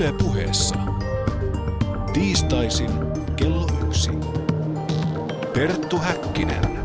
[0.00, 0.76] Yle puheessa.
[2.12, 2.90] Tiistaisin
[3.36, 4.10] kello yksi.
[5.54, 6.80] Perttu Häkkinen.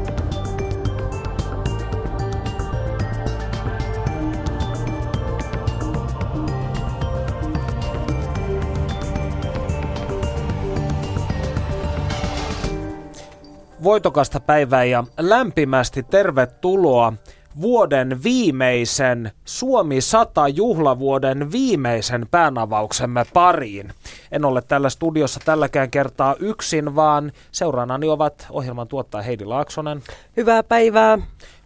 [13.84, 17.14] voitokasta päivää ja lämpimästi tervetuloa
[17.62, 23.94] vuoden viimeisen Suomi 100 juhlavuoden viimeisen päänavauksemme pariin.
[24.32, 30.04] En ole tällä studiossa tälläkään kertaa yksin, vaan seuraanani ovat ohjelman tuottaja Heidi Laaksonen.
[30.38, 31.18] Hyvää päivää.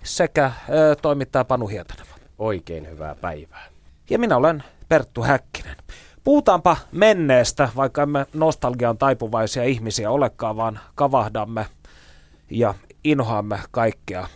[0.03, 2.05] Sekä ö, toimittaja Panu Hietanen.
[2.39, 3.65] Oikein hyvää päivää.
[4.09, 5.75] Ja minä olen Perttu Häkkinen.
[6.23, 11.65] Puhutaanpa menneestä, vaikka emme nostalgian taipuvaisia ihmisiä olekaan, vaan kavahdamme
[12.49, 14.27] ja inhoamme kaikkea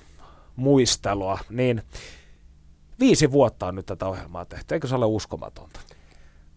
[0.55, 1.81] muistelua, niin
[2.99, 4.73] viisi vuotta on nyt tätä ohjelmaa tehty.
[4.75, 5.79] Eikö se ole uskomatonta?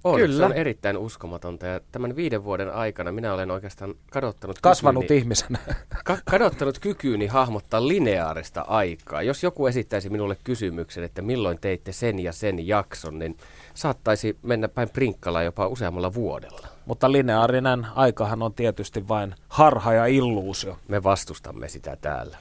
[0.05, 0.36] On, Kyllä.
[0.36, 5.19] se on erittäin uskomatonta ja tämän viiden vuoden aikana minä olen oikeastaan kadottanut Kasvanut kykyni,
[5.20, 5.58] ihmisenä.
[6.05, 9.22] ka- kadottanut kykyyni hahmottaa lineaarista aikaa.
[9.22, 13.36] Jos joku esittäisi minulle kysymyksen, että milloin teitte sen ja sen jakson, niin
[13.74, 16.69] saattaisi mennä päin prinkkalaa jopa useammalla vuodella.
[16.86, 20.78] Mutta lineaarinen aikahan on tietysti vain harha ja illuusio.
[20.89, 22.39] Me vastustamme sitä täällä.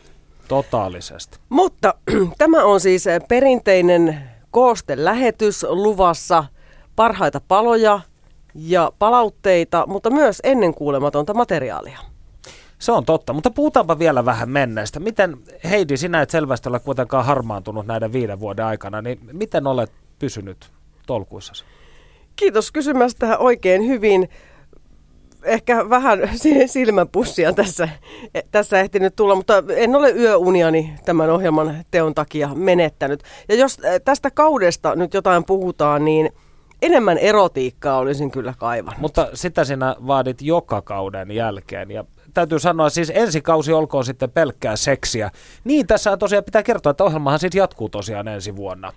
[0.47, 1.37] Totaalisesti.
[1.49, 1.93] Mutta
[2.37, 4.19] tämä on siis eh, perinteinen
[4.51, 6.43] koostelähetys luvassa
[6.95, 7.99] parhaita paloja
[8.55, 11.99] ja palautteita, mutta myös ennenkuulematonta materiaalia.
[12.79, 14.99] Se on totta, mutta puhutaanpa vielä vähän menneestä.
[14.99, 19.91] Miten, Heidi, sinä et selvästi ole kuitenkaan harmaantunut näiden viiden vuoden aikana, niin miten olet
[20.19, 20.71] pysynyt
[21.07, 21.65] tolkuissasi?
[22.35, 24.29] Kiitos kysymästä oikein hyvin.
[25.45, 27.89] Ehkä vähän si- silmänpussia tässä,
[28.33, 33.23] eh, tässä ehtinyt tulla, mutta en ole yöuniani tämän ohjelman teon takia menettänyt.
[33.49, 36.29] Ja jos eh, tästä kaudesta nyt jotain puhutaan, niin
[36.81, 39.01] enemmän erotiikkaa olisin kyllä kaivannut.
[39.01, 44.31] Mutta sitä sinä vaadit joka kauden jälkeen ja täytyy sanoa, siis ensi kausi olkoon sitten
[44.31, 45.31] pelkkää seksiä.
[45.63, 48.93] Niin, tässä tosiaan pitää kertoa, että ohjelmahan sitten jatkuu tosiaan ensi vuonna.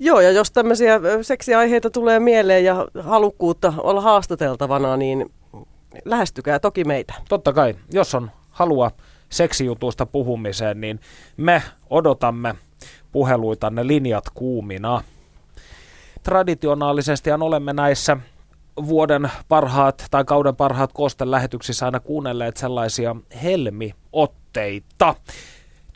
[0.00, 5.30] Joo, ja jos tämmöisiä seksiaiheita tulee mieleen ja halukkuutta olla haastateltavana, niin
[6.04, 7.14] lähestykää toki meitä.
[7.28, 8.90] Totta kai, jos on halua
[9.28, 11.00] seksijutuista puhumiseen, niin
[11.36, 12.54] me odotamme
[13.12, 15.02] puheluitanne linjat kuumina.
[16.22, 18.16] Traditionaalisesti olemme näissä
[18.86, 25.14] vuoden parhaat tai kauden parhaat koosten lähetyksissä aina kuunnelleet sellaisia helmiotteita.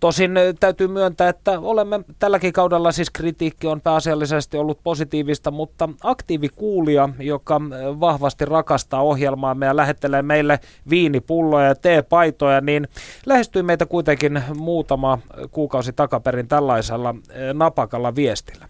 [0.03, 5.89] Tosin ö, täytyy myöntää, että olemme tälläkin kaudella, siis kritiikki on pääasiallisesti ollut positiivista, mutta
[6.03, 10.61] aktiivikuulija, joka ö, vahvasti rakastaa ohjelmaamme ja lähettelee meille
[10.91, 12.89] viinipulloja ja teepaitoja, niin
[13.27, 15.19] lähestyi meitä kuitenkin muutama
[15.51, 17.15] kuukausi takaperin tällaisella
[17.55, 18.69] napakalla viestillä.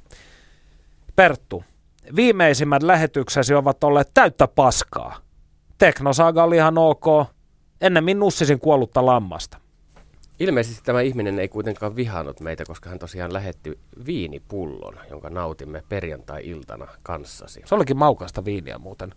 [1.16, 1.64] Perttu,
[2.16, 5.16] viimeisimmät lähetyksesi ovat olleet täyttä paskaa.
[5.78, 7.04] Teknosaga oli ihan ok,
[7.80, 9.61] ennemmin nussisin kuollutta lammasta.
[10.42, 16.88] Ilmeisesti tämä ihminen ei kuitenkaan vihannut meitä, koska hän tosiaan lähetti viinipullon, jonka nautimme perjantai-iltana
[17.02, 17.62] kanssasi.
[17.64, 19.14] Se olikin maukasta viiniä muuten.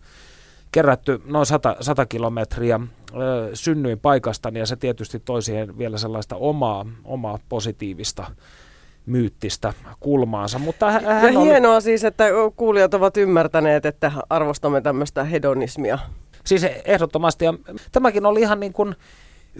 [0.72, 2.80] Kerätty noin 100, 100 kilometriä
[3.14, 8.26] ö, synnyin paikastani ja se tietysti toi siihen vielä sellaista omaa, omaa positiivista
[9.06, 10.58] myyttistä kulmaansa.
[10.58, 12.24] Mutta hän, Ja hän oli, hienoa siis, että
[12.56, 15.98] kuulijat ovat ymmärtäneet, että arvostamme tämmöistä hedonismia.
[16.44, 17.54] siis ehdottomasti, ja
[17.92, 18.94] tämäkin oli ihan niin kuin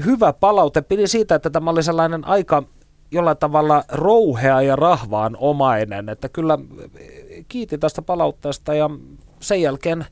[0.05, 0.83] hyvä palaute.
[0.83, 2.63] Pidin siitä, että tämä oli sellainen aika
[3.11, 6.59] jollain tavalla rouhea ja rahvaan omainen, että kyllä
[7.49, 8.91] kiitin tästä palautteesta ja
[9.41, 10.07] sen jälkeen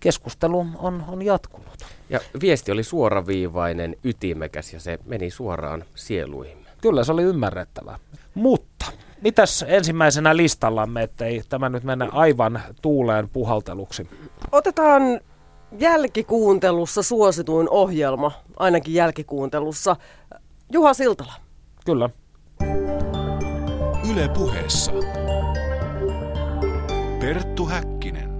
[0.00, 1.86] keskustelu on, on jatkunut.
[2.10, 6.68] Ja viesti oli suoraviivainen, ytimekäs ja se meni suoraan sieluihimme.
[6.80, 7.98] Kyllä se oli ymmärrettävää.
[8.34, 8.86] Mutta
[9.20, 14.08] mitäs ensimmäisenä listallamme, ettei tämä nyt mene aivan tuuleen puhalteluksi?
[14.52, 15.20] Otetaan
[15.78, 19.96] jälkikuuntelussa suosituin ohjelma, ainakin jälkikuuntelussa.
[20.72, 21.32] Juha Siltala.
[21.86, 22.10] Kyllä.
[24.12, 24.92] Yle puheessa.
[27.20, 28.32] Perttu Häkkinen.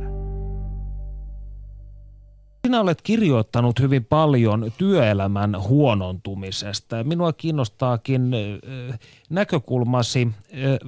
[2.66, 7.04] Sinä olet kirjoittanut hyvin paljon työelämän huonontumisesta.
[7.04, 8.98] Minua kiinnostaakin ö,
[9.30, 10.28] näkökulmasi
[10.64, 10.78] ö,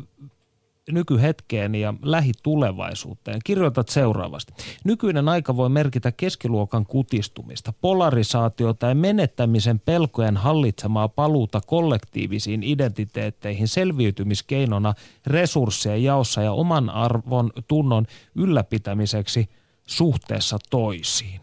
[0.92, 3.40] nykyhetkeen ja lähitulevaisuuteen.
[3.44, 4.52] Kirjoitat seuraavasti.
[4.84, 14.94] Nykyinen aika voi merkitä keskiluokan kutistumista, polarisaatiota ja menettämisen pelkojen hallitsemaa paluuta kollektiivisiin identiteetteihin selviytymiskeinona
[15.26, 19.48] resurssien jaossa ja oman arvon tunnon ylläpitämiseksi
[19.86, 21.40] suhteessa toisiin.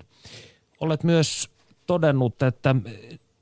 [0.80, 1.50] Olet myös
[1.88, 2.76] todennut, että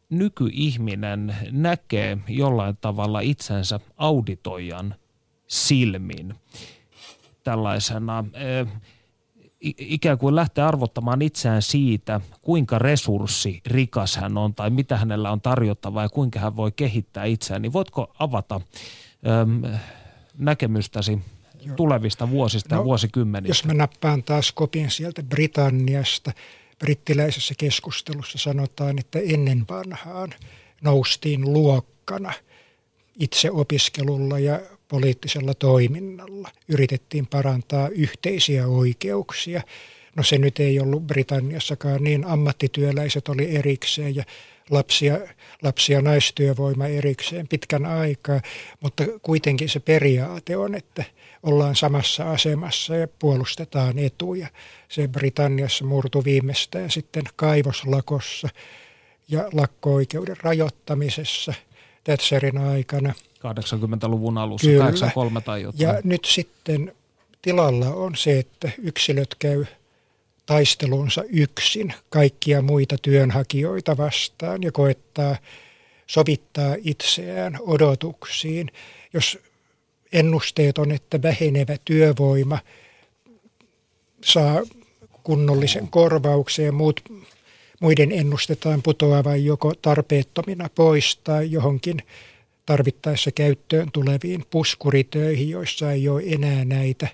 [0.09, 4.95] nykyihminen näkee jollain tavalla itsensä auditoijan
[5.49, 6.35] silmin
[7.43, 8.25] tällaisena
[9.77, 15.41] ikään kuin lähteä arvottamaan itseään siitä, kuinka resurssi rikas hän on tai mitä hänellä on
[15.41, 18.61] tarjottavaa ja kuinka hän voi kehittää itseään, niin voitko avata
[19.41, 19.61] äm,
[20.37, 21.19] näkemystäsi
[21.61, 21.75] Joo.
[21.75, 23.49] tulevista vuosista no, ja vuosikymmenistä?
[23.49, 26.31] Jos mä nappaan taas kopin sieltä Britanniasta,
[26.79, 30.29] brittiläisessä keskustelussa sanotaan, että ennen vanhaan
[30.81, 32.33] noustiin luokkana
[33.19, 34.59] itse opiskelulla ja
[34.89, 36.49] poliittisella toiminnalla.
[36.67, 39.61] Yritettiin parantaa yhteisiä oikeuksia.
[40.15, 44.23] No se nyt ei ollut Britanniassakaan niin, ammattityöläiset oli erikseen ja
[44.69, 45.19] lapsia,
[45.61, 48.41] lapsia naistyövoima erikseen pitkän aikaa,
[48.79, 51.03] mutta kuitenkin se periaate on, että
[51.43, 54.47] ollaan samassa asemassa ja puolustetaan etuja.
[54.89, 58.49] Se Britanniassa murtu viimeistään sitten kaivoslakossa
[59.27, 61.53] ja lakko-oikeuden rajoittamisessa
[62.03, 64.83] Thatcherin aikana– 80-luvun alussa, Kyllä.
[64.83, 65.81] 83 tai jotain.
[65.81, 66.93] Ja nyt sitten
[67.41, 69.65] tilalla on se, että yksilöt käy
[70.45, 75.35] taistelunsa yksin kaikkia muita työnhakijoita vastaan ja koettaa
[76.07, 78.71] sovittaa itseään odotuksiin.
[79.13, 79.39] Jos
[80.13, 82.59] ennusteet on, että vähenevä työvoima
[84.25, 84.61] saa
[85.23, 87.01] kunnollisen korvauksen ja muut,
[87.79, 92.01] muiden ennustetaan putoavan joko tarpeettomina pois tai johonkin
[92.69, 97.07] tarvittaessa käyttöön tuleviin puskuritöihin, joissa ei ole enää näitä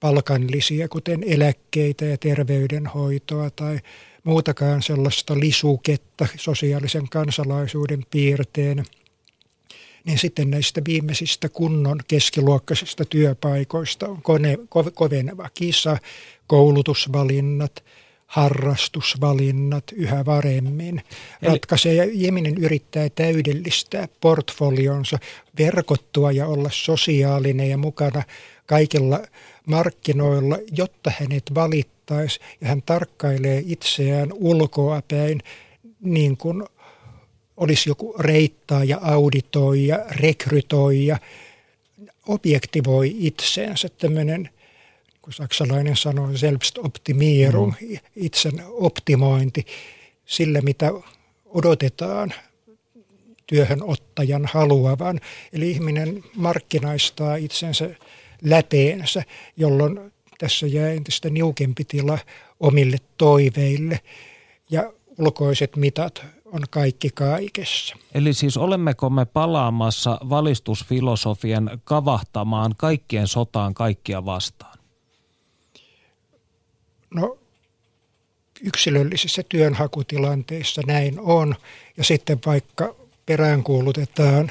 [0.00, 3.78] palkanlisiä, kuten eläkkeitä ja terveydenhoitoa tai
[4.24, 8.84] muutakaan sellaista lisuketta sosiaalisen kansalaisuuden piirteen,
[10.04, 14.58] niin sitten näistä viimeisistä kunnon keskiluokkaisista työpaikoista on kone,
[14.94, 15.98] koveneva kisa,
[16.46, 17.72] koulutusvalinnat–
[18.30, 21.02] harrastusvalinnat yhä varemmin
[21.42, 21.94] ratkaisee.
[21.94, 25.18] Ja ihminen yrittää täydellistää portfolionsa,
[25.58, 28.22] verkottua ja olla sosiaalinen ja mukana
[28.66, 29.20] kaikilla
[29.66, 32.40] markkinoilla, jotta hänet valittaisi.
[32.60, 35.40] Ja hän tarkkailee itseään ulkoapäin
[36.00, 36.64] niin kuin
[37.56, 41.18] olisi joku reittaaja, auditoija, rekrytoija,
[42.26, 44.48] objektivoi itseensä tämmöinen–
[45.30, 47.96] kun saksalainen sanoo Selbstoptimierung, mm.
[48.16, 49.66] itsen optimointi,
[50.26, 50.90] sille mitä
[51.44, 52.32] odotetaan
[53.46, 55.20] työhönottajan haluavan.
[55.52, 57.90] Eli ihminen markkinaistaa itsensä
[58.42, 59.22] läpeensä,
[59.56, 62.18] jolloin tässä jää entistä niukempi tila
[62.60, 64.00] omille toiveille
[64.70, 67.96] ja ulkoiset mitat on kaikki kaikessa.
[68.14, 74.79] Eli siis olemmeko me palaamassa valistusfilosofian kavahtamaan kaikkien sotaan kaikkia vastaan?
[77.14, 77.38] No
[78.60, 81.54] yksilöllisissä työnhakutilanteissa näin on.
[81.96, 82.94] Ja sitten vaikka
[83.26, 84.50] peräänkuulutetaan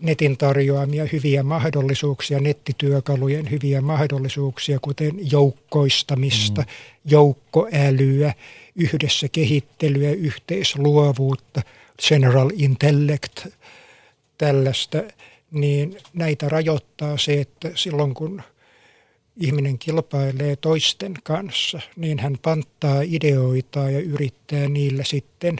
[0.00, 6.66] netin tarjoamia hyviä mahdollisuuksia, nettityökalujen hyviä mahdollisuuksia, kuten joukkoistamista, mm.
[7.04, 8.34] joukkoälyä,
[8.76, 11.62] yhdessä kehittelyä, yhteisluovuutta,
[12.08, 13.46] general intellect,
[14.38, 14.98] tällaista,
[15.50, 18.42] niin näitä rajoittaa se, että silloin kun
[19.42, 25.56] ihminen kilpailee toisten kanssa, niin hän panttaa ideoita ja yrittää niillä sitten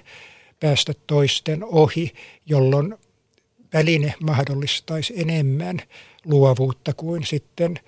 [0.61, 2.13] päästä toisten ohi,
[2.47, 2.95] jolloin
[3.73, 5.79] väline mahdollistaisi enemmän
[6.25, 7.79] luovuutta kuin sitten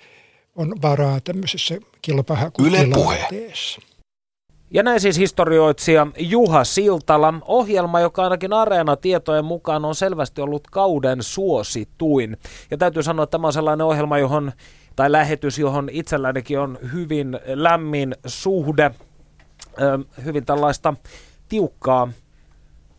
[0.57, 3.81] on varaa tämmöisessä kilpahakutilanteessa.
[4.71, 11.23] Ja näin siis historioitsija Juha Siltala, ohjelma, joka ainakin Areena-tietojen mukaan on selvästi ollut kauden
[11.23, 12.37] suosituin.
[12.71, 14.53] Ja täytyy sanoa, että tämä on sellainen ohjelma, johon
[14.97, 18.91] tai lähetys, johon itsellänikin on hyvin lämmin suhde,
[20.25, 20.95] hyvin tällaista
[21.49, 22.09] tiukkaa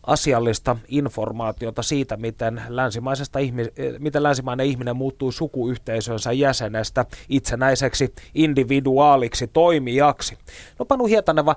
[0.06, 10.38] asiallista informaatiota siitä, miten, länsimaisesta ihmi- miten länsimainen ihminen muuttuu sukuyhteisönsä jäsenestä itsenäiseksi individuaaliksi toimijaksi.
[10.78, 11.56] No Panu Hietaneva,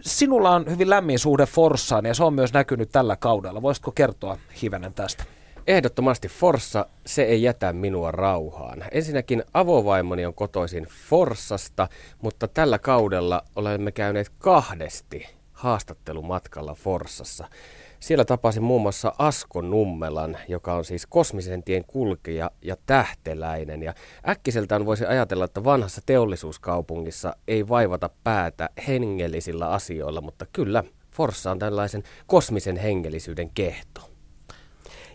[0.00, 3.62] sinulla on hyvin lämmin suhde Forssaan ja se on myös näkynyt tällä kaudella.
[3.62, 5.24] Voisitko kertoa hivenen tästä?
[5.66, 8.84] Ehdottomasti Forssa, se ei jätä minua rauhaan.
[8.92, 11.88] Ensinnäkin avovaimoni on kotoisin Forssasta,
[12.22, 17.48] mutta tällä kaudella olemme käyneet kahdesti haastattelumatkalla Forssassa.
[18.00, 23.82] Siellä tapasin muun muassa Asko Nummelan, joka on siis kosmisen tien kulkija ja tähteläinen.
[23.82, 23.94] Ja
[24.28, 31.58] äkkiseltään voisi ajatella, että vanhassa teollisuuskaupungissa ei vaivata päätä hengellisillä asioilla, mutta kyllä Forssa on
[31.58, 34.09] tällaisen kosmisen hengellisyyden kehto.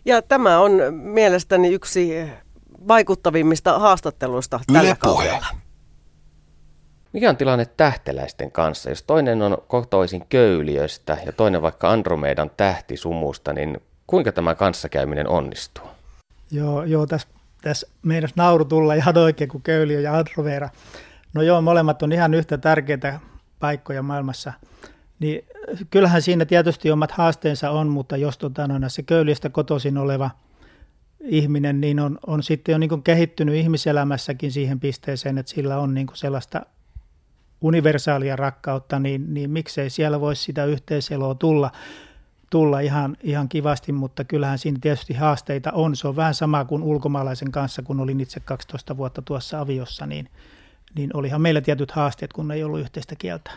[0.06, 2.30] Ja tämä on mielestäni yksi
[2.88, 5.48] vaikuttavimmista haastatteluista Yle tällä kaudella.
[7.14, 8.90] Mikä on tilanne tähteläisten kanssa?
[8.90, 15.86] Jos toinen on kotoisin köyliöstä ja toinen vaikka Andromedan tähtisumusta, niin kuinka tämä kanssakäyminen onnistuu?
[16.52, 17.28] Joo, joo tässä
[17.62, 20.70] täs meidän nauru tulla ihan oikein kuin köyliö ja Andromeda.
[21.34, 23.20] No joo, molemmat on ihan yhtä tärkeitä
[23.60, 24.54] paikkoja maailmassa.
[25.20, 25.46] Niin
[25.90, 30.30] kyllähän siinä tietysti omat haasteensa on, mutta jos tota, no, se köylistä kotoisin oleva
[31.20, 36.08] ihminen niin on, on sitten jo niin kehittynyt ihmiselämässäkin siihen pisteeseen, että sillä on niin
[36.14, 36.66] sellaista
[37.62, 41.72] universaalia rakkautta, niin, niin miksei siellä voisi sitä yhteiseloa tulla,
[42.50, 45.96] tulla ihan, ihan kivasti, mutta kyllähän siinä tietysti haasteita on.
[45.96, 50.30] Se on vähän sama kuin ulkomaalaisen kanssa, kun olin itse 12 vuotta tuossa aviossa, niin,
[50.96, 53.52] niin olihan meillä tietyt haasteet, kun ei ollut yhteistä kieltä.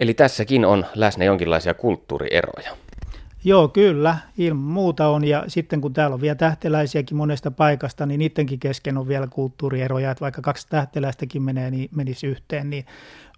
[0.00, 2.76] Eli tässäkin on läsnä jonkinlaisia kulttuurieroja.
[3.44, 5.24] Joo, kyllä, ilman muuta on.
[5.24, 10.10] Ja sitten kun täällä on vielä tähteläisiäkin monesta paikasta, niin niidenkin kesken on vielä kulttuurieroja.
[10.10, 12.86] Että vaikka kaksi tähteläistäkin menee, niin menisi yhteen, niin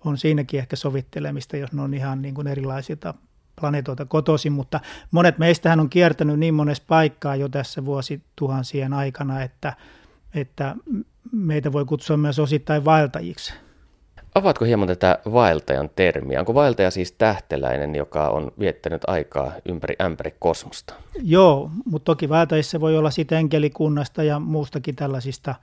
[0.05, 3.15] on siinäkin ehkä sovittelemista, jos ne on ihan niin kuin erilaisilta
[3.61, 9.73] planeetoilta kotoisin, mutta monet meistähän on kiertänyt niin monessa paikkaa jo tässä vuosituhansien aikana, että,
[10.35, 10.77] että
[11.33, 13.66] meitä voi kutsua myös osittain vaeltajiksi.
[14.37, 16.41] Avaatko hieman tätä vaeltajan termiä?
[16.41, 20.95] Onko vaeltaja siis tähteläinen, joka on viettänyt aikaa ympäri ämpäri kosmosta?
[21.23, 25.55] Joo, mutta toki vaeltajissa voi olla sitten enkelikunnasta ja muustakin tällaisista,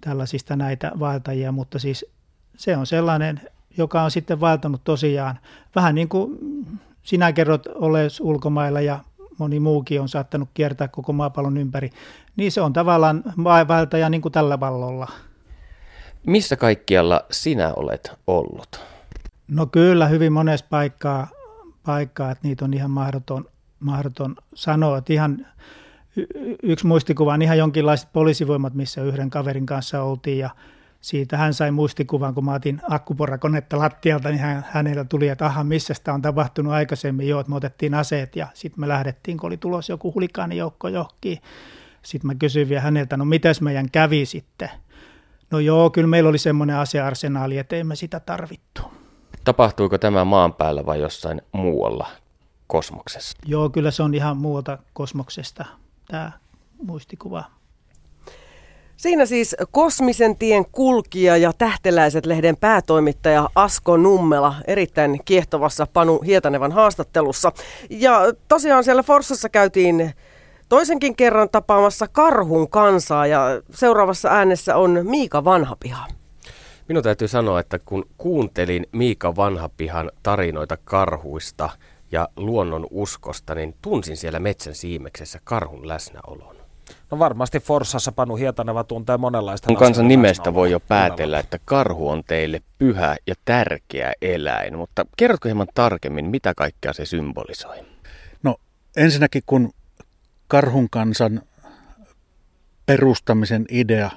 [0.00, 2.06] tällaisista näitä vaeltajia, mutta siis
[2.56, 3.40] se on sellainen,
[3.76, 5.38] joka on sitten vaeltanut tosiaan
[5.74, 6.38] vähän niin kuin
[7.02, 8.98] sinä kerrot ollees ulkomailla ja
[9.38, 11.90] moni muukin on saattanut kiertää koko maapallon ympäri,
[12.36, 15.08] niin se on tavallaan vaeltaja niin kuin tällä vallolla.
[16.26, 18.80] Missä kaikkialla sinä olet ollut?
[19.48, 21.28] No kyllä, hyvin monessa paikkaa,
[21.86, 23.44] paikkaa että niitä on ihan mahdoton,
[23.80, 24.98] mahdoton sanoa.
[24.98, 25.46] Että ihan,
[26.16, 26.26] y-
[26.62, 30.50] yksi muistikuva on ihan jonkinlaiset poliisivoimat, missä yhden kaverin kanssa oltiin ja
[31.00, 35.64] siitä hän sai muistikuvan, kun mä otin akkuporakonetta lattialta, niin hän, hänellä tuli, että aha,
[35.64, 39.46] missä sitä on tapahtunut aikaisemmin jo, että me otettiin aseet ja sitten me lähdettiin, kun
[39.46, 41.38] oli tulossa joku hulikaanijoukko johonkin.
[42.02, 44.70] Sitten mä kysyin vielä häneltä, no mitäs meidän kävi sitten?
[45.50, 48.82] No joo, kyllä meillä oli semmoinen asearsenaali, että emme sitä tarvittu.
[49.44, 52.06] Tapahtuiko tämä maan päällä vai jossain muualla
[52.66, 53.38] kosmoksessa?
[53.46, 55.64] Joo, kyllä se on ihan muualta kosmoksesta
[56.08, 56.32] tämä
[56.82, 57.44] muistikuva.
[58.96, 67.52] Siinä siis Kosmisen tien kulkija ja Tähteläiset-lehden päätoimittaja Asko Nummela erittäin kiehtovassa Panu Hietanevan haastattelussa.
[67.90, 70.14] Ja tosiaan siellä Forssassa käytiin
[70.74, 73.40] toisenkin kerran tapaamassa karhun kansaa ja
[73.70, 76.06] seuraavassa äänessä on Miika Vanhapiha.
[76.88, 81.70] Minun täytyy sanoa, että kun kuuntelin Miika Vanhapihan tarinoita karhuista
[82.12, 86.56] ja luonnon uskosta, niin tunsin siellä metsän siimeksessä karhun läsnäolon.
[87.10, 89.66] No varmasti Forssassa Panu Hietaneva tuntee monenlaista.
[89.66, 95.06] Kun kansan nimestä voi jo päätellä, että karhu on teille pyhä ja tärkeä eläin, mutta
[95.16, 97.76] kerrotko hieman tarkemmin, mitä kaikkea se symbolisoi?
[98.42, 98.56] No
[98.96, 99.70] ensinnäkin kun
[100.48, 101.42] karhun kansan
[102.86, 104.10] perustamisen idea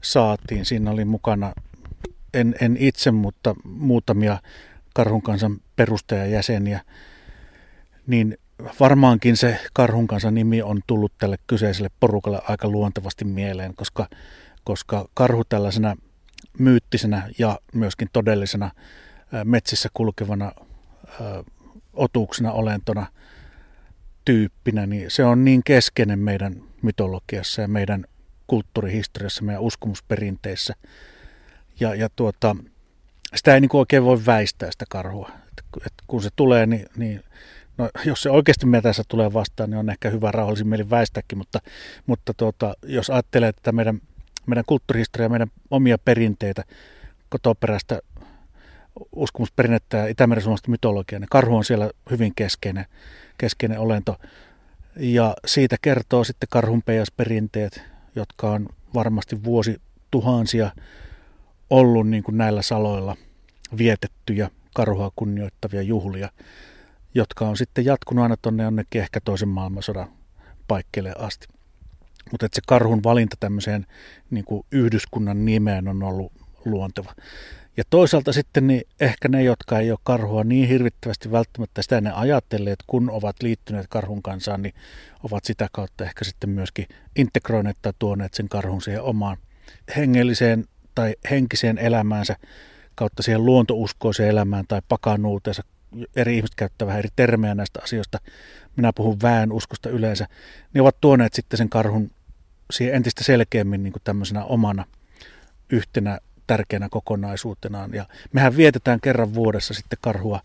[0.00, 1.52] saatiin, siinä oli mukana
[2.34, 4.38] en, en itse, mutta muutamia
[4.94, 6.80] karhun kansan perustajajäseniä,
[8.06, 8.38] niin
[8.80, 14.06] varmaankin se karhun kanssa nimi on tullut tälle kyseiselle porukalle aika luontevasti mieleen, koska,
[14.64, 15.96] koska karhu tällaisena
[16.58, 18.70] myyttisenä ja myöskin todellisena
[19.44, 20.52] metsissä kulkevana
[21.92, 23.06] otuuksena, olentona,
[24.28, 28.04] tyyppinä, niin se on niin keskeinen meidän mytologiassa ja meidän
[28.46, 30.74] kulttuurihistoriassa, meidän uskomusperinteissä.
[31.80, 32.56] Ja, ja tuota,
[33.36, 35.30] sitä ei niin oikein voi väistää sitä karhua.
[35.34, 37.22] Et, et kun se tulee, niin, niin
[37.78, 41.58] No, jos se oikeasti metässä tulee vastaan, niin on ehkä hyvä rauhallisin mieli väistäkin, mutta,
[42.06, 44.00] mutta tuota, jos ajattelee että meidän,
[44.46, 46.64] meidän kulttuurihistoriaa, meidän omia perinteitä,
[47.28, 48.00] kotoperäistä
[49.12, 52.86] uskomusperinnettä ja Itämeren suomalaista mytologiaa, niin karhu on siellä hyvin keskeinen,
[53.38, 54.16] keskeinen olento.
[54.96, 57.82] Ja siitä kertoo sitten karhunpeijasperinteet,
[58.16, 59.80] jotka on varmasti vuosi
[60.10, 60.70] tuhansia
[61.70, 63.16] ollut niin kuin näillä saloilla
[63.78, 66.28] vietettyjä karhua kunnioittavia juhlia
[67.14, 70.08] jotka on sitten jatkunut aina tuonne jonnekin ehkä toisen maailmansodan
[70.68, 71.46] paikkeille asti.
[72.30, 73.86] Mutta se karhun valinta tämmöiseen
[74.30, 76.32] niin kuin yhdyskunnan nimeen on ollut
[76.64, 77.14] luonteva.
[77.76, 82.12] Ja toisaalta sitten niin ehkä ne, jotka ei ole karhua niin hirvittävästi välttämättä sitä ne
[82.12, 84.74] ajattelleet, kun ovat liittyneet karhun kansaan, niin
[85.22, 86.86] ovat sitä kautta ehkä sitten myöskin
[87.16, 89.36] integroineet tai tuoneet sen karhun siihen omaan
[89.96, 92.36] hengelliseen tai henkiseen elämäänsä
[92.94, 95.62] kautta siihen luontouskoiseen elämään tai pakanuuteensa.
[96.16, 98.18] Eri ihmiset käyttää vähän eri termejä näistä asioista,
[98.76, 100.26] minä puhun väen uskosta yleensä,
[100.74, 102.10] niin ovat tuoneet sitten sen karhun
[102.70, 104.84] siihen entistä selkeämmin niin kuin tämmöisenä omana
[105.70, 107.94] yhtenä tärkeänä kokonaisuutenaan.
[107.94, 110.40] Ja mehän vietetään kerran vuodessa sitten karhua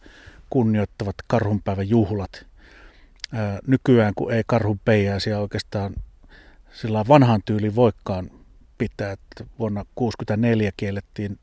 [0.49, 2.45] kunnioittavat karhunpäivän juhlat.
[3.33, 5.93] Ää, nykyään, kun ei karhun peijäisiä oikeastaan
[6.73, 8.31] sillä vanhan tyyliin voikkaan
[8.77, 11.39] pitää, että vuonna 1964 kiellettiin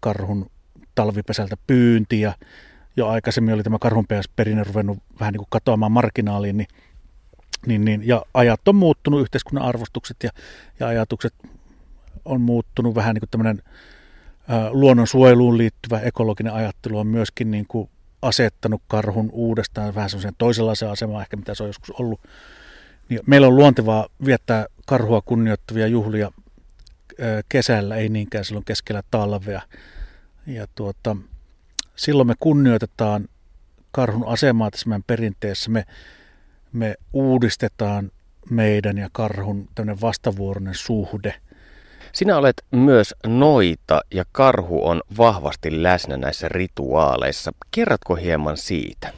[0.00, 0.50] karhun
[0.94, 2.32] talvipesältä pyynti ja
[2.96, 6.68] jo aikaisemmin oli tämä karhunperinne ruvennut vähän niin kuin katoamaan marginaaliin, niin,
[7.66, 10.30] niin, niin, ja ajat on muuttunut, yhteiskunnan arvostukset ja,
[10.80, 11.34] ja ajatukset
[12.28, 13.62] on muuttunut vähän niin kuin tämmöinen
[14.70, 17.90] luonnonsuojeluun liittyvä ekologinen ajattelu on myöskin niin kuin
[18.22, 22.20] asettanut karhun uudestaan vähän semmoisen toisenlaisen asemaan ehkä mitä se on joskus ollut.
[23.08, 26.30] Niin meillä on luontevaa viettää karhua kunnioittavia juhlia
[27.48, 29.62] kesällä, ei niinkään silloin keskellä talvea.
[30.46, 31.16] Ja tuota,
[31.96, 33.28] silloin me kunnioitetaan
[33.90, 35.70] karhun asemaa tässä meidän perinteessä.
[35.70, 35.84] Me,
[36.72, 38.10] me uudistetaan
[38.50, 41.34] meidän ja karhun tämmöinen vastavuoroinen suhde.
[42.12, 47.52] Sinä olet myös noita ja karhu on vahvasti läsnä näissä rituaaleissa.
[47.70, 49.12] Kerrotko hieman siitä?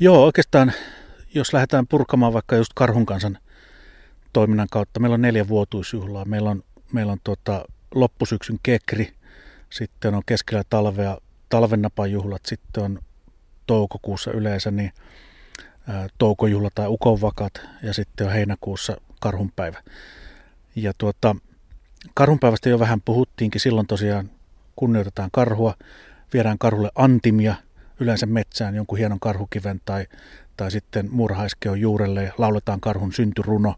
[0.00, 0.72] Joo, oikeastaan
[1.34, 3.38] jos lähdetään purkamaan vaikka just karhun kansan
[4.32, 6.24] toiminnan kautta, meillä on neljä vuotuisjuhlaa.
[6.24, 9.12] Meillä on, meillä on tuota, loppusyksyn kekri,
[9.70, 11.18] sitten on keskellä talvea
[11.48, 12.98] talvennapajuhlat, sitten on
[13.66, 14.92] toukokuussa yleensä niin
[15.88, 19.82] ää, toukojuhla tai ukonvakat ja sitten on heinäkuussa karhunpäivä.
[20.76, 21.36] Ja tuota,
[22.14, 24.30] karhunpäivästä jo vähän puhuttiinkin, silloin tosiaan
[24.76, 25.74] kunnioitetaan karhua,
[26.32, 27.54] viedään karhulle antimia,
[28.00, 30.06] yleensä metsään jonkun hienon karhukiven tai,
[30.56, 33.74] tai sitten muurahaiskeon juurelle, lauletaan karhun syntyruno,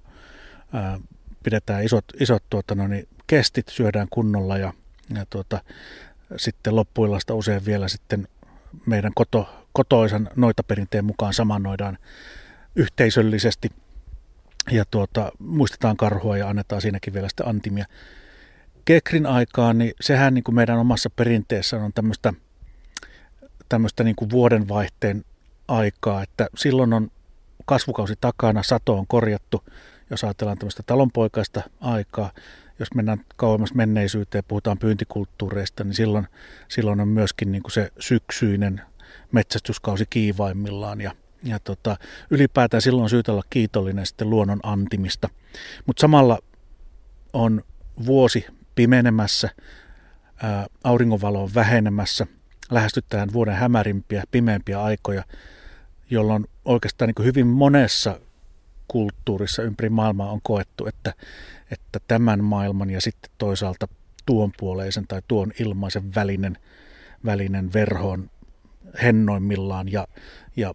[0.73, 1.01] ää,
[1.43, 4.73] pidetään isot, isot tuota, no niin, kestit, syödään kunnolla ja,
[5.15, 5.61] ja tuota,
[6.37, 8.29] sitten loppuillasta usein vielä sitten
[8.87, 11.99] meidän koto, kotoisan noitaperinteen mukaan samannoidaan
[12.77, 13.71] yhteisöllisesti
[14.71, 17.87] ja tuota, muistetaan karhua ja annetaan siinäkin vielä sitten antimia.
[18.85, 22.33] Kekrin aikaan, niin sehän niin kuin meidän omassa perinteessä on tämmöistä,
[23.69, 25.25] tämmöistä niin kuin vuodenvaihteen
[25.69, 27.11] aikaa, että silloin on
[27.65, 29.65] kasvukausi takana, sato on korjattu,
[30.11, 32.33] jos ajatellaan tämmöistä talonpoikaista aikaa,
[32.79, 36.27] jos mennään kauemmas menneisyyteen puhutaan pyyntikulttuureista, niin silloin,
[36.69, 38.81] silloin on myöskin niin kuin se syksyinen
[39.33, 41.13] metsästyskausi kiivaimmillaan ja,
[41.45, 41.97] ja tota,
[42.31, 45.29] ylipäätään silloin on syytä olla kiitollinen sitten luonnon antimista.
[45.87, 46.39] Mutta samalla
[47.33, 47.63] on
[48.07, 49.51] vuosi pimenemässä,
[50.43, 52.27] ää, auringonvalo on vähenemässä,
[52.71, 55.25] lähestytään vuoden hämärimpiä, pimeämpiä aikoja,
[56.11, 58.21] jolloin oikeastaan niin hyvin monessa
[58.89, 61.15] kulttuurissa ympäri maailmaa on koettu, että,
[61.71, 63.89] että tämän maailman ja sitten toisaalta
[64.27, 66.59] tuon puoleisen tai tuon ilmaisen välinen,
[67.25, 68.31] välinen verho on
[69.03, 70.09] hennoimmillaan ja,
[70.57, 70.75] ja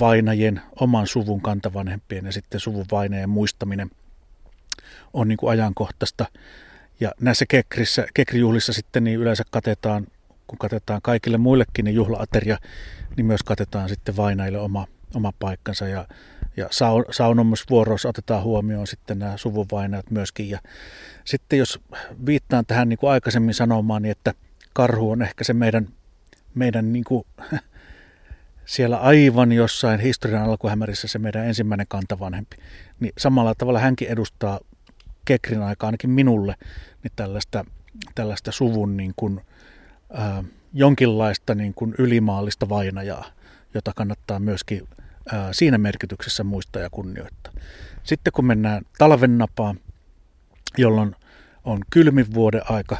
[0.00, 3.90] vainajien, oman suvun kantavanhempien ja sitten suvun vainajien muistaminen
[5.12, 6.26] on niin kuin ajankohtaista.
[7.00, 10.06] Ja näissä kekrissä, kekrijuhlissa sitten niin yleensä katetaan,
[10.46, 12.58] kun katetaan kaikille muillekin niin juhlaateria,
[13.16, 16.06] niin myös katetaan sitten vainajille oma, oma paikkansa ja
[16.56, 16.68] ja
[17.10, 20.50] saunomusvuoroissa otetaan huomioon sitten nämä suvunvainajat myöskin.
[20.50, 20.58] Ja
[21.24, 21.80] sitten jos
[22.26, 24.34] viittaan tähän niin kuin aikaisemmin sanomaan, niin että
[24.72, 25.88] karhu on ehkä se meidän,
[26.54, 27.24] meidän niin kuin,
[28.64, 32.56] siellä aivan jossain historian alkuhämärissä se meidän ensimmäinen kantavanhempi.
[33.00, 34.60] Niin samalla tavalla hänkin edustaa
[35.24, 36.54] Kekrin aikaa ainakin minulle
[37.02, 37.64] niin tällaista,
[38.14, 39.40] tällaista suvun niin kuin,
[40.18, 40.44] äh,
[40.74, 43.24] jonkinlaista niin kuin ylimaallista vainajaa,
[43.74, 44.88] jota kannattaa myöskin
[45.52, 47.52] siinä merkityksessä muistaa ja kunnioittaa.
[48.02, 49.80] Sitten kun mennään talven napaan,
[50.78, 51.16] jolloin
[51.64, 52.96] on kylmin vuoden aika,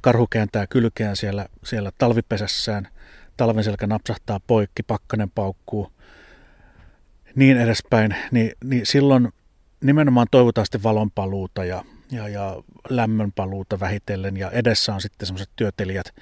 [0.00, 2.88] karhu kääntää kylkeään siellä, siellä talvipesässään,
[3.36, 5.92] talven selkä napsahtaa poikki, pakkanen paukkuu,
[7.34, 9.28] niin edespäin, niin, niin silloin
[9.80, 16.14] nimenomaan toivotaan sitten valonpaluuta ja, ja, ja lämmönpaluuta vähitellen ja edessä on sitten semmoiset työtelijät,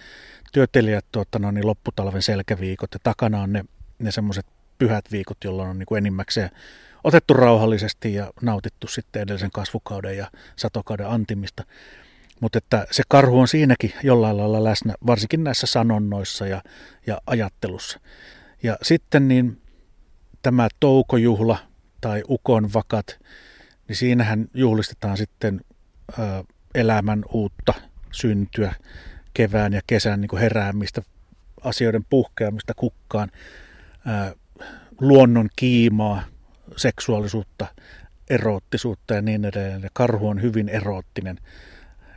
[0.52, 3.64] työtelijät tuota, no, niin lopputalven selkäviikot ja takana on ne,
[3.98, 4.46] ne semmoiset
[4.78, 6.50] pyhät viikot, jolloin on niin kuin enimmäkseen
[7.04, 11.64] otettu rauhallisesti ja nautittu sitten edellisen kasvukauden ja satokauden antimista.
[12.40, 16.62] Mutta että se karhu on siinäkin jollain lailla läsnä, varsinkin näissä sanonnoissa ja,
[17.06, 18.00] ja ajattelussa.
[18.62, 19.62] Ja sitten niin
[20.42, 21.58] tämä toukojuhla
[22.00, 23.18] tai ukon vakat,
[23.88, 25.60] niin siinähän juhlistetaan sitten
[26.18, 26.44] ö,
[26.74, 27.74] elämän uutta
[28.12, 28.74] syntyä,
[29.34, 31.02] kevään ja kesän niin kuin heräämistä,
[31.64, 33.30] asioiden puhkeamista kukkaan.
[34.30, 34.36] Ö,
[35.00, 36.22] luonnon kiimaa,
[36.76, 37.66] seksuaalisuutta,
[38.30, 39.82] eroottisuutta ja niin edelleen.
[39.82, 41.38] Ja karhu on hyvin eroottinen,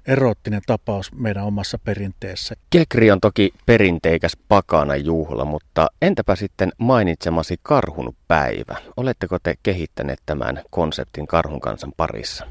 [0.08, 2.56] eroottinen tapaus meidän omassa perinteessä.
[2.70, 8.76] Kekri on toki perinteikäs pakana juhla, mutta entäpä sitten mainitsemasi karhun päivä?
[8.98, 12.46] Oletteko te kehittäneet tämän konseptin karhun kansan parissa?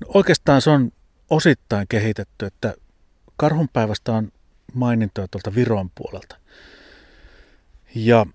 [0.00, 0.90] No oikeastaan se on
[1.30, 2.74] osittain kehitetty, että
[3.36, 4.32] karhunpäivästä on
[4.74, 6.36] mainintoja tuolta Viron puolelta.
[7.94, 8.26] Ja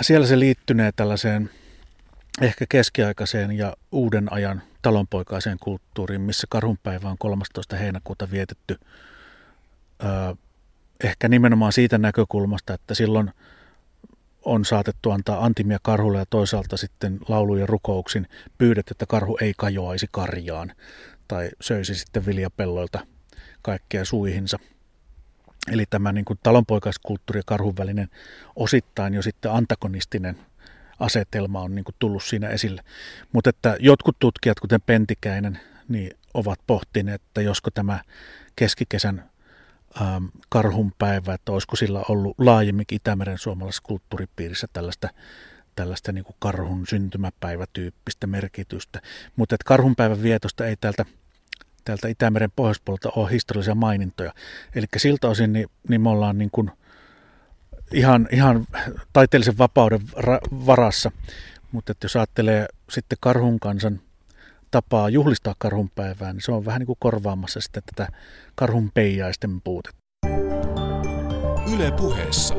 [0.00, 1.50] siellä se liittynee tällaiseen
[2.40, 7.76] ehkä keskiaikaiseen ja uuden ajan talonpoikaiseen kulttuuriin, missä karhunpäivä on 13.
[7.76, 8.80] heinäkuuta vietetty
[11.04, 13.30] ehkä nimenomaan siitä näkökulmasta, että silloin
[14.44, 19.52] on saatettu antaa antimia karhulle ja toisaalta sitten laulu- ja rukouksin pyydet, että karhu ei
[19.56, 20.72] kajoaisi karjaan
[21.28, 23.06] tai söisi sitten viljapelloilta
[23.62, 24.58] kaikkea suihinsa.
[25.72, 28.08] Eli tämä niin kuin talonpoikaiskulttuuri ja karhun välinen
[28.56, 30.38] osittain jo sitten antagonistinen
[30.98, 32.82] asetelma on niin kuin tullut siinä esille.
[33.32, 38.00] Mutta että jotkut tutkijat, kuten Pentikäinen, niin ovat pohtineet, että josko tämä
[38.56, 39.30] keskikesän
[40.00, 45.08] ähm, karhunpäivä, että olisiko sillä ollut laajemminkin Itämeren suomalaisessa kulttuuripiirissä tällaista,
[45.76, 49.00] tällaista niin kuin karhun syntymäpäivätyyppistä merkitystä.
[49.36, 51.04] Mutta että karhunpäivän vietosta ei täältä,
[51.84, 54.32] täältä Itämeren pohjoispuolelta ole historiallisia mainintoja.
[54.74, 56.70] Eli siltä osin niin, niin me ollaan niin kuin
[57.92, 58.66] ihan, ihan
[59.12, 61.10] taiteellisen vapauden ra- varassa.
[61.72, 64.00] Mutta että jos ajattelee sitten karhun kansan
[64.70, 68.12] tapaa juhlistaa karhunpäivää, niin se on vähän niin kuin korvaamassa sitten tätä
[68.54, 69.98] karhun peijaisten puutetta.
[71.74, 72.54] Yle puheessa.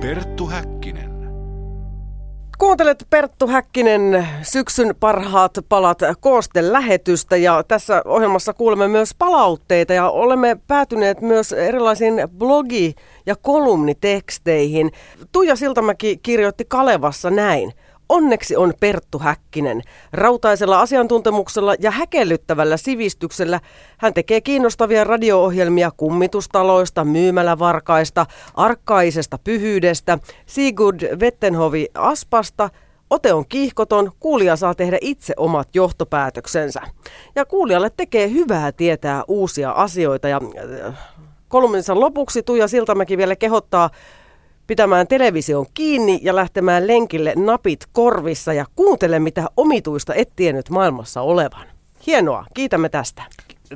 [0.00, 1.03] Perttu Häkkinen.
[2.58, 10.10] Kuuntelet Perttu Häkkinen syksyn parhaat palat koosten lähetystä ja tässä ohjelmassa kuulemme myös palautteita ja
[10.10, 12.94] olemme päätyneet myös erilaisiin blogi-
[13.26, 14.90] ja kolumniteksteihin.
[15.32, 17.72] Tuija Siltamäki kirjoitti Kalevassa näin.
[18.14, 19.82] Onneksi on Perttu Häkkinen.
[20.12, 23.60] Rautaisella asiantuntemuksella ja häkellyttävällä sivistyksellä
[23.98, 32.70] hän tekee kiinnostavia radio-ohjelmia kummitustaloista, myymälävarkaista, arkkaisesta pyhyydestä, Sigurd Vettenhovi Aspasta–
[33.10, 36.80] Ote on kiihkoton, kuulija saa tehdä itse omat johtopäätöksensä.
[37.34, 40.28] Ja kuulijalle tekee hyvää tietää uusia asioita.
[40.28, 40.40] Ja
[40.86, 40.98] äh,
[41.48, 43.90] kolumninsa lopuksi Tuija Siltamäki vielä kehottaa
[44.66, 51.20] pitämään television kiinni ja lähtemään lenkille napit korvissa ja kuuntele mitä omituista et tiennyt maailmassa
[51.20, 51.66] olevan.
[52.06, 53.22] Hienoa, kiitämme tästä.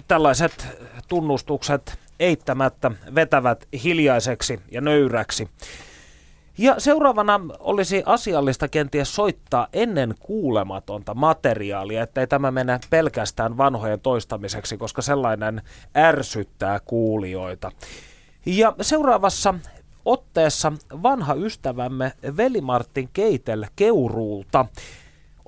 [0.08, 0.66] Tällaiset
[1.08, 5.48] tunnustukset eittämättä vetävät hiljaiseksi ja nöyräksi.
[6.58, 14.76] Ja seuraavana olisi asiallista kenties soittaa ennen kuulematonta materiaalia, ettei tämä mene pelkästään vanhojen toistamiseksi,
[14.76, 15.62] koska sellainen
[15.96, 17.72] ärsyttää kuulijoita.
[18.46, 19.54] Ja seuraavassa
[20.08, 24.66] otteessa vanha ystävämme Veli-Martin Keitel Keuruulta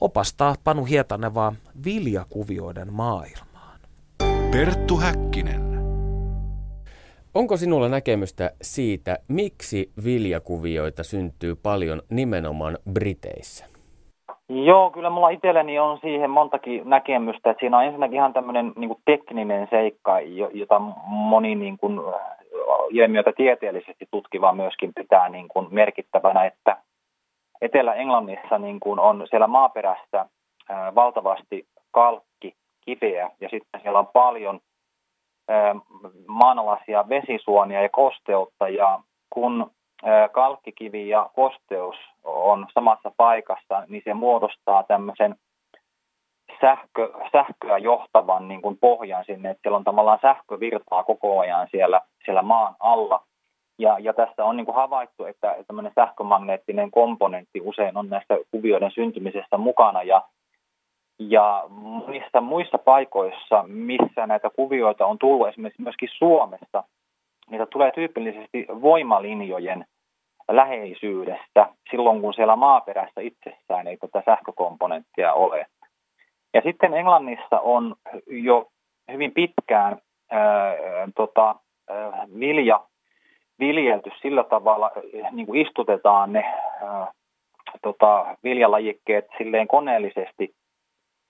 [0.01, 1.53] opastaa Panu Hietanevaa
[1.85, 3.79] viljakuvioiden maailmaan.
[4.51, 5.63] Perttu Häkkinen.
[7.35, 13.67] Onko sinulla näkemystä siitä, miksi viljakuvioita syntyy paljon nimenomaan Briteissä?
[14.49, 17.51] Joo, kyllä mulla itselleni on siihen montakin näkemystä.
[17.51, 20.21] Että siinä on ensinnäkin ihan tämmöinen niin tekninen seikka,
[20.55, 22.01] jota moni niin kuin,
[22.91, 26.77] ilmiötä tieteellisesti tutkiva myöskin pitää niin kuin merkittävänä, että
[27.61, 30.27] Etelä-Englannissa niin kuin on siellä maaperässä
[30.95, 34.61] valtavasti kalkki, kiveä ja sitten siellä on paljon
[36.27, 39.71] maanalaisia vesisuonia ja kosteutta ja kun
[40.33, 45.37] kalkkikivi ja kosteus on samassa paikassa, niin se muodostaa tämmöisen
[46.61, 52.01] sähkö, sähköä johtavan niin kuin pohjan sinne, että siellä on tavallaan sähkövirtaa koko ajan siellä,
[52.25, 53.23] siellä maan alla.
[53.79, 58.91] Ja, ja tässä on niin kuin havaittu, että tämmöinen sähkömagneettinen komponentti usein on näissä kuvioiden
[58.91, 60.03] syntymisessä mukana.
[60.03, 60.23] Ja,
[61.19, 66.85] ja monissa muissa paikoissa, missä näitä kuvioita on tullut, esimerkiksi myöskin Suomessa,
[67.51, 69.85] niitä tulee tyypillisesti voimalinjojen
[70.51, 75.67] läheisyydestä silloin, kun siellä maaperässä itsessään ei tätä sähkökomponenttia ole.
[76.55, 77.95] Ja sitten Englannissa on
[78.27, 78.69] jo
[79.13, 79.99] hyvin pitkään
[80.31, 80.77] ää,
[81.15, 81.55] tota,
[81.89, 82.81] ää, vilja
[83.61, 84.91] viljelty sillä tavalla,
[85.31, 86.45] niin kuin istutetaan ne
[86.83, 87.13] ää,
[87.83, 90.55] tota, viljalajikkeet silleen koneellisesti,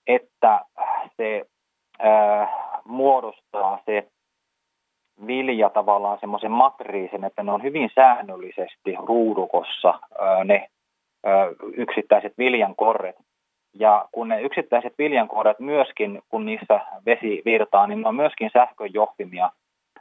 [0.07, 0.61] että
[1.17, 1.45] se
[1.99, 2.47] ää,
[2.85, 4.07] muodostaa se
[5.27, 10.67] vilja tavallaan semmoisen matriisin, että ne on hyvin säännöllisesti ruudukossa ää, ne
[11.25, 13.15] ää, yksittäiset viljankorret.
[13.73, 19.51] Ja kun ne yksittäiset viljankorret myöskin, kun niissä vesi virtaa, niin ne on myöskin sähköjohtimia,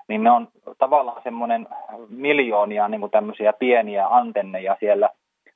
[0.08, 1.68] niin ne on tavallaan semmoinen
[2.08, 5.08] miljoonia niin kuin tämmöisiä pieniä antenneja siellä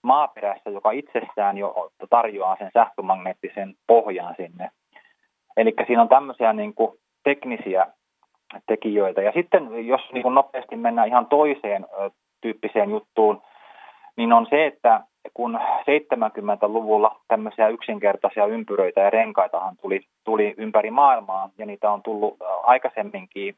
[0.03, 4.71] maaperässä, joka itsessään jo tarjoaa sen sähkömagneettisen pohjan sinne.
[5.57, 7.87] Eli siinä on tämmöisiä niin kuin teknisiä
[8.67, 9.23] tekijöitä.
[9.23, 11.87] Ja sitten jos niin kuin nopeasti mennään ihan toiseen
[12.41, 13.43] tyyppiseen juttuun,
[14.17, 15.01] niin on se, että
[15.35, 22.37] kun 70-luvulla tämmöisiä yksinkertaisia ympyröitä ja renkaitahan tuli, tuli ympäri maailmaa ja niitä on tullut
[22.63, 23.57] aikaisemminkin.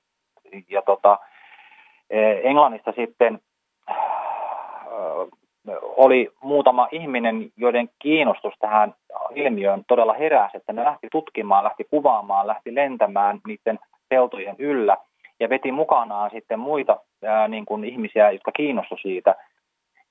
[0.69, 1.19] Ja tota,
[2.43, 3.41] Englannissa sitten
[5.83, 8.95] oli muutama ihminen, joiden kiinnostus tähän
[9.35, 14.97] ilmiöön todella heräsi, että ne lähti tutkimaan, lähti kuvaamaan, lähti lentämään niiden peltojen yllä.
[15.41, 19.35] ja veti mukanaan sitten muita ää, niin kuin ihmisiä, jotka kiinnostu siitä.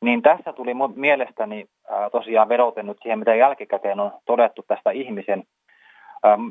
[0.01, 1.65] Niin tässä tuli mielestäni
[2.11, 5.43] tosiaan vedoten nyt siihen, mitä jälkikäteen on todettu tästä ihmisen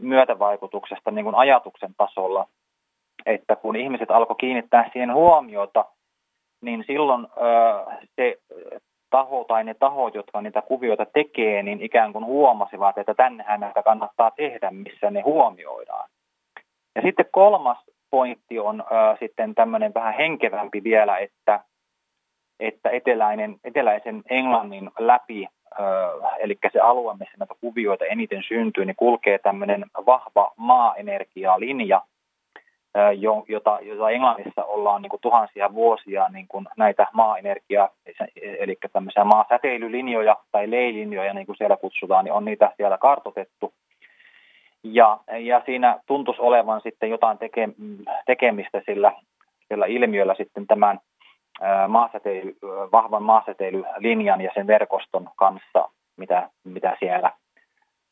[0.00, 2.46] myötävaikutuksesta niin kuin ajatuksen tasolla,
[3.26, 5.84] että kun ihmiset alkoi kiinnittää siihen huomiota,
[6.62, 7.26] niin silloin
[8.16, 8.36] se
[9.10, 13.82] taho tai ne tahot, jotka niitä kuvioita tekee, niin ikään kuin huomasivat, että tännehän näitä
[13.82, 16.08] kannattaa tehdä, missä ne huomioidaan.
[16.94, 17.78] Ja sitten kolmas
[18.10, 18.84] pointti on
[19.20, 21.60] sitten tämmöinen vähän henkevämpi vielä, että,
[22.60, 25.46] että eteläinen, eteläisen Englannin läpi,
[26.38, 32.02] eli se alue, missä näitä kuvioita eniten syntyy, niin kulkee tämmöinen vahva maaenergialinja,
[33.48, 37.88] jota, jota Englannissa ollaan niin kuin tuhansia vuosia niin kuin näitä maaenergia,
[38.58, 43.72] eli tämmöisiä maasäteilylinjoja tai leilinjoja, niin kuin siellä kutsutaan, niin on niitä siellä kartotettu.
[44.82, 47.68] Ja, ja siinä tuntuisi olevan sitten jotain teke,
[48.26, 49.12] tekemistä sillä,
[49.68, 50.98] sillä ilmiöllä sitten tämän
[51.88, 52.56] maasäteily,
[52.92, 57.30] vahvan maasäteilylinjan ja sen verkoston kanssa, mitä, mitä siellä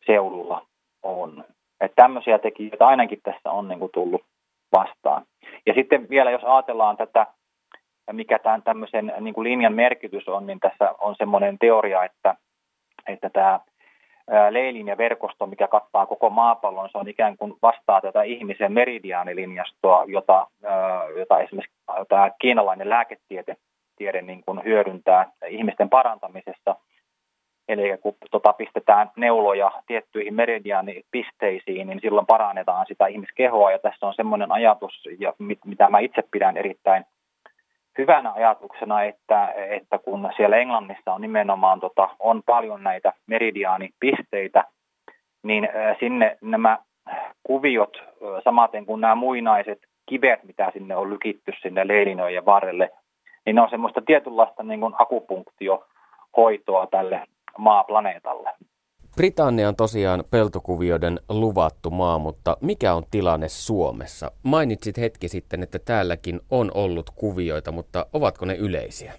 [0.06, 0.66] seudulla
[1.02, 1.44] on.
[1.80, 4.22] Että tämmöisiä tekijöitä ainakin tässä on niin kuin tullut
[4.72, 5.22] vastaan.
[5.66, 7.26] Ja sitten vielä, jos ajatellaan tätä,
[8.12, 12.34] mikä tämän tämmöisen niin kuin linjan merkitys on, niin tässä on semmoinen teoria, että,
[13.06, 13.60] että tämä
[14.50, 20.04] leilin ja verkosto, mikä kattaa koko maapallon, se on ikään kuin vastaa tätä ihmisen meridiaanilinjastoa,
[20.06, 20.46] jota,
[21.18, 21.76] jota esimerkiksi
[22.08, 23.56] tämä kiinalainen lääketiede
[23.96, 26.76] tiede niin kuin hyödyntää ihmisten parantamisessa.
[27.68, 33.70] Eli kun tota, pistetään neuloja tiettyihin meridiaanipisteisiin, niin silloin parannetaan sitä ihmiskehoa.
[33.70, 37.04] Ja tässä on semmoinen ajatus, ja mit, mitä mä itse pidän erittäin
[37.98, 44.64] hyvänä ajatuksena, että, että kun siellä Englannissa on nimenomaan tota, on paljon näitä meridiaanipisteitä,
[45.42, 45.68] niin
[46.00, 46.78] sinne nämä
[47.42, 48.02] kuviot,
[48.44, 52.90] samaten kuin nämä muinaiset kivet, mitä sinne on lykitty sinne leilinojen varrelle,
[53.46, 57.22] niin ne on semmoista tietynlaista niin kuin akupunktiohoitoa tälle
[57.58, 58.50] maaplaneetalle.
[59.16, 64.30] Britannia on tosiaan peltokuvioiden luvattu maa, mutta mikä on tilanne Suomessa?
[64.42, 69.12] Mainitsit hetki sitten, että täälläkin on ollut kuvioita, mutta ovatko ne yleisiä?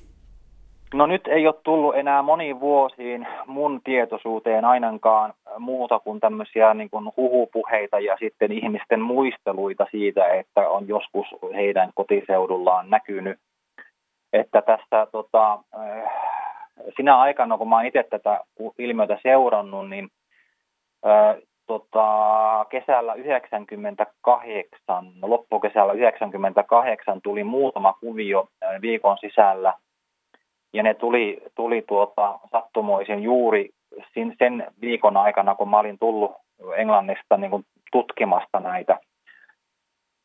[0.94, 6.90] No nyt ei ole tullut enää moniin vuosiin mun tietoisuuteen ainakaan muuta kuin tämmöisiä niin
[6.90, 13.40] kuin huhupuheita ja sitten ihmisten muisteluita siitä, että on joskus heidän kotiseudullaan näkynyt.
[14.34, 15.60] Että tässä tota,
[16.98, 18.40] sinä aikana, kun mä oon itse tätä
[18.78, 20.10] ilmiötä seurannut, niin
[21.06, 21.36] ää,
[21.68, 28.48] tota, kesällä 98, loppukesällä 98 tuli muutama kuvio
[28.82, 29.74] viikon sisällä,
[30.74, 33.70] ja ne tuli, tuli tuota, sattumoisin juuri
[34.40, 36.32] sen viikon aikana, kun mä olin tullut
[36.76, 39.00] Englannista niin kuin tutkimasta näitä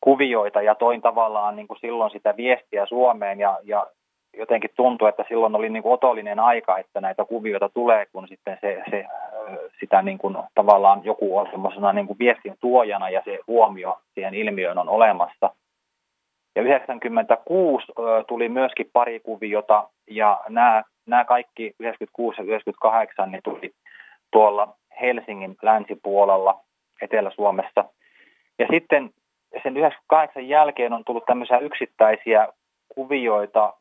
[0.01, 3.87] kuvioita ja toin tavallaan niin kuin silloin sitä viestiä Suomeen ja, ja
[4.37, 8.59] jotenkin tuntui, että silloin oli niin kuin otollinen aika, että näitä kuvioita tulee, kun sitten
[8.61, 9.05] se, se
[9.81, 14.35] sitä niin kuin, tavallaan joku on semmoisena niin kuin viestin tuojana ja se huomio siihen
[14.35, 15.51] ilmiöön on olemassa.
[16.57, 17.87] Ja 96
[18.29, 23.73] tuli myöskin pari kuviota ja nämä, nämä kaikki 96 ja 98 niin tuli
[24.33, 26.61] tuolla Helsingin länsipuolella
[27.03, 27.85] Etelä-Suomessa.
[28.59, 29.11] Ja sitten
[29.63, 32.49] sen 98 jälkeen on tullut tämmöisiä yksittäisiä
[32.89, 33.75] kuvioita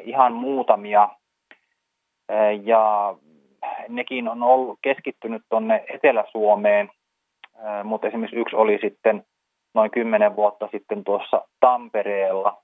[0.00, 1.08] ihan muutamia.
[2.62, 3.14] Ja
[3.88, 6.90] nekin on ollut keskittynyt tuonne Etelä-Suomeen,
[7.84, 9.24] mutta esimerkiksi yksi oli sitten
[9.74, 12.62] noin kymmenen vuotta sitten tuossa Tampereella,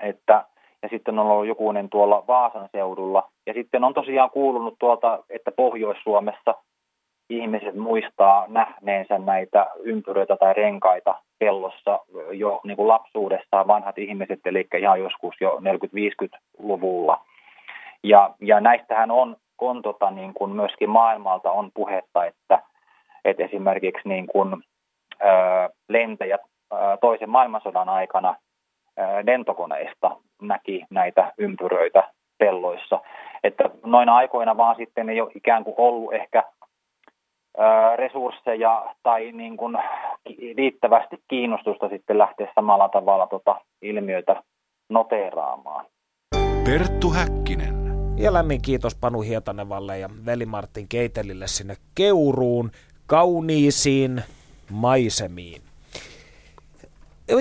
[0.00, 0.44] että,
[0.82, 3.30] ja sitten on ollut jokunen tuolla Vaasan seudulla.
[3.46, 6.54] Ja sitten on tosiaan kuulunut tuolta, että Pohjois-Suomessa
[7.30, 12.00] ihmiset muistaa nähneensä näitä ympyröitä tai renkaita pellossa
[12.32, 17.20] jo niin kuin lapsuudessaan vanhat ihmiset, eli ihan joskus jo 40-50-luvulla.
[18.02, 22.62] Ja, ja näistähän on, on tota, niin kuin myöskin maailmalta on puhetta, että,
[23.24, 24.54] että esimerkiksi niin kuin,
[25.22, 25.26] ö,
[25.88, 26.40] lentäjät
[26.72, 28.34] ö, toisen maailmansodan aikana
[29.22, 33.00] lentokoneista näki näitä ympyröitä pelloissa.
[33.44, 36.42] Että noina aikoina vaan sitten ei ole ikään kuin ollut ehkä
[37.96, 39.78] resursseja tai niin kuin
[40.56, 44.42] riittävästi kiinnostusta sitten lähteä samalla tavalla tota ilmiöitä
[44.88, 45.86] noteeraamaan.
[46.64, 47.74] Perttu Häkkinen.
[48.18, 52.70] Ja lämmin kiitos Panu Hietanevalle ja Veli Martin Keitelille sinne Keuruun
[53.06, 54.22] kauniisiin
[54.72, 55.67] maisemiin.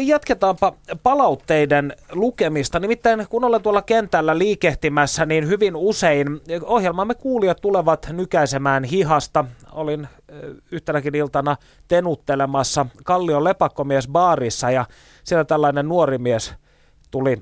[0.01, 0.73] Jatketaanpa
[1.03, 2.79] palautteiden lukemista.
[2.79, 6.27] Nimittäin kun olen tuolla kentällä liikehtimässä, niin hyvin usein
[6.61, 9.45] ohjelmamme kuulijat tulevat nykäisemään hihasta.
[9.71, 10.07] Olin
[10.71, 11.55] yhtenäkin iltana
[11.87, 14.85] tenuttelemassa Kallion lepakkomies baarissa ja
[15.23, 16.53] siellä tällainen nuori mies
[17.11, 17.41] tuli,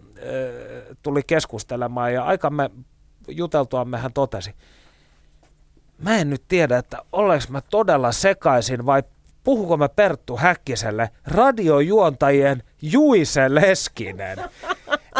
[1.03, 2.69] tuli keskustelemaan ja aikamme
[3.27, 4.55] juteltuamme hän totesi,
[5.97, 9.03] mä en nyt tiedä, että oleks mä todella sekaisin vai
[9.45, 14.37] puhuko mä Perttu Häkkiselle radiojuontajien Juise Leskinen.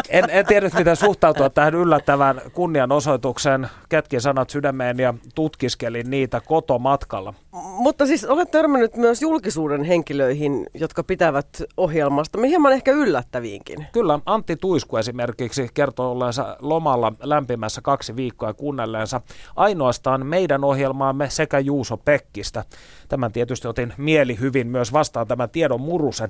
[0.08, 3.68] En, en tiedä, miten suhtautua tähän yllättävään kunnianosoitukseen.
[3.88, 7.34] Ketkin sanat sydämeen ja tutkiskelin niitä kotomatkalla.
[7.52, 13.86] Mutta siis olet törmännyt myös julkisuuden henkilöihin, jotka pitävät ohjelmasta, hieman ehkä yllättäviinkin.
[13.92, 19.20] Kyllä, Antti Tuisku esimerkiksi kertoo olleensa lomalla lämpimässä kaksi viikkoa kuunnelleensa
[19.56, 22.64] ainoastaan meidän ohjelmaamme sekä Juuso Pekkistä.
[23.08, 26.28] Tämän tietysti otin mieli hyvin myös vastaan tämän tiedon murusen.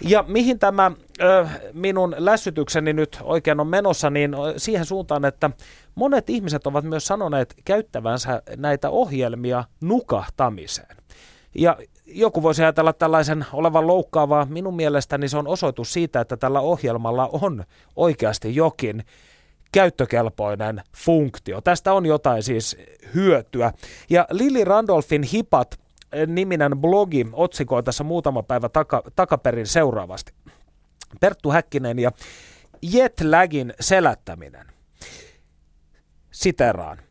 [0.00, 5.50] Ja mihin tämä ö, minun lässytykseni nyt oikein on menossa, niin siihen suuntaan, että
[5.94, 10.96] monet ihmiset ovat myös sanoneet käyttävänsä näitä ohjelmia nukahtamiseen.
[11.54, 14.46] Ja joku voisi ajatella tällaisen olevan loukkaavaa.
[14.50, 17.64] Minun mielestäni se on osoitus siitä, että tällä ohjelmalla on
[17.96, 19.04] oikeasti jokin
[19.72, 21.60] käyttökelpoinen funktio.
[21.60, 22.76] Tästä on jotain siis
[23.14, 23.72] hyötyä.
[24.10, 25.78] Ja Lili Randolphin hipat
[26.26, 30.32] niminen blogi otsikoi tässä muutama päivä taka, takaperin seuraavasti.
[31.20, 32.12] Perttu Häkkinen ja
[32.82, 34.66] jetlagin selättäminen.
[36.30, 37.07] Siteraan.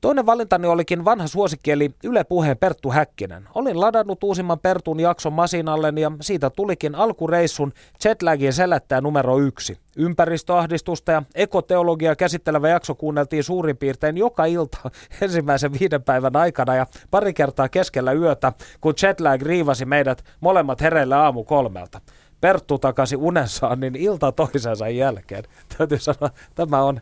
[0.00, 3.48] Toinen valintani olikin vanha suosikki eli Yle Puheen Perttu Häkkinen.
[3.54, 7.72] Olin ladannut uusimman Pertun jakson masinalle ja siitä tulikin alkureissun
[8.04, 9.78] jetlagin selättää numero yksi.
[9.96, 14.78] Ympäristöahdistusta ja ekoteologiaa käsittelevä jakso kuunneltiin suurin piirtein joka ilta
[15.22, 21.14] ensimmäisen viiden päivän aikana ja pari kertaa keskellä yötä, kun jetlag riivasi meidät molemmat hereille
[21.14, 22.00] aamu kolmelta.
[22.40, 25.44] Perttu takasi unensaan niin ilta toisensa jälkeen.
[25.78, 27.00] Täytyy sanoa, tämä on,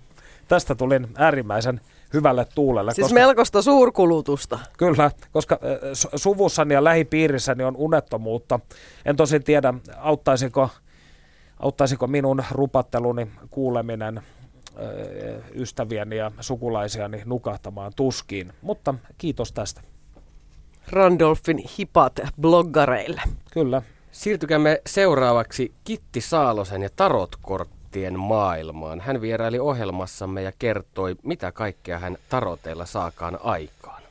[0.48, 1.80] tästä tulin äärimmäisen
[2.12, 2.94] hyvälle tuulelle.
[2.94, 4.58] Siis koska, melkoista suurkulutusta.
[4.78, 5.58] Kyllä, koska
[6.16, 8.60] suvussani ja lähipiirissäni on unettomuutta.
[9.04, 10.68] En tosin tiedä, auttaisiko,
[11.58, 14.22] auttaisiko minun rupatteluni kuuleminen
[15.54, 19.80] ystävieni ja sukulaisiani nukahtamaan tuskiin, mutta kiitos tästä.
[20.88, 23.22] Randolphin hipat bloggareille.
[23.52, 23.82] Kyllä.
[24.12, 29.00] Siirtykäämme seuraavaksi Kitti Saalosen ja tarotkort tarottien maailmaan.
[29.00, 34.02] Hän vieraili ohjelmassamme ja kertoi, mitä kaikkea hän taroteilla saakaan aikaan.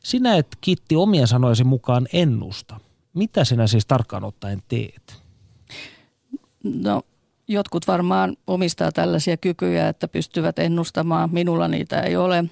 [0.00, 2.80] Sinä et Kitti omien sanoisi mukaan ennusta.
[3.14, 5.22] Mitä sinä siis tarkkaan ottaen teet?
[6.62, 7.02] No
[7.48, 11.30] jotkut varmaan omistaa tällaisia kykyjä, että pystyvät ennustamaan.
[11.32, 12.44] Minulla niitä ei ole.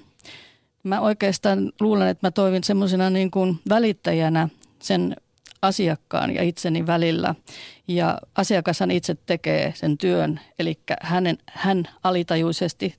[0.83, 5.15] Mä oikeastaan luulen, että mä toimin semmoisena niin kuin välittäjänä sen
[5.63, 7.35] asiakkaan ja itseni välillä.
[7.87, 12.95] Ja asiakashan itse tekee sen työn, eli hänen, hän alitajuisesti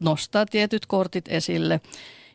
[0.00, 1.80] nostaa tietyt kortit esille.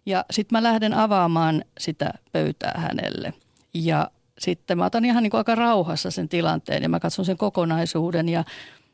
[0.06, 3.34] Ja sitten mä lähden avaamaan sitä pöytää hänelle.
[3.74, 7.38] Ja sitten mä otan ihan niin kuin aika rauhassa sen tilanteen ja mä katson sen
[7.38, 8.44] kokonaisuuden ja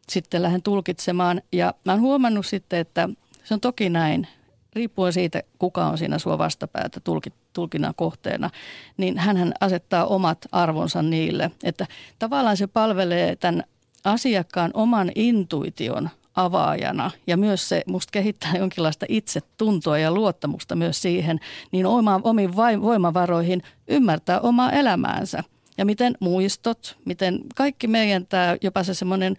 [0.10, 1.42] sitten lähden tulkitsemaan.
[1.52, 3.10] Ja mä oon huomannut sitten, että
[3.44, 4.28] se on toki näin,
[4.76, 7.02] riippuen siitä, kuka on siinä sua vastapäätä
[7.54, 8.50] tulkinnan kohteena,
[8.98, 11.52] niin hän asettaa omat arvonsa niille.
[11.64, 11.88] Että
[12.20, 13.64] tavallaan se palvelee tämän
[14.04, 21.40] asiakkaan oman intuition avaajana ja myös se musta kehittää jonkinlaista itsetuntoa ja luottamusta myös siihen,
[21.72, 25.44] niin oma, omiin voimavaroihin ymmärtää omaa elämäänsä.
[25.78, 29.36] Ja miten muistot, miten kaikki meidän tämä jopa se semmoinen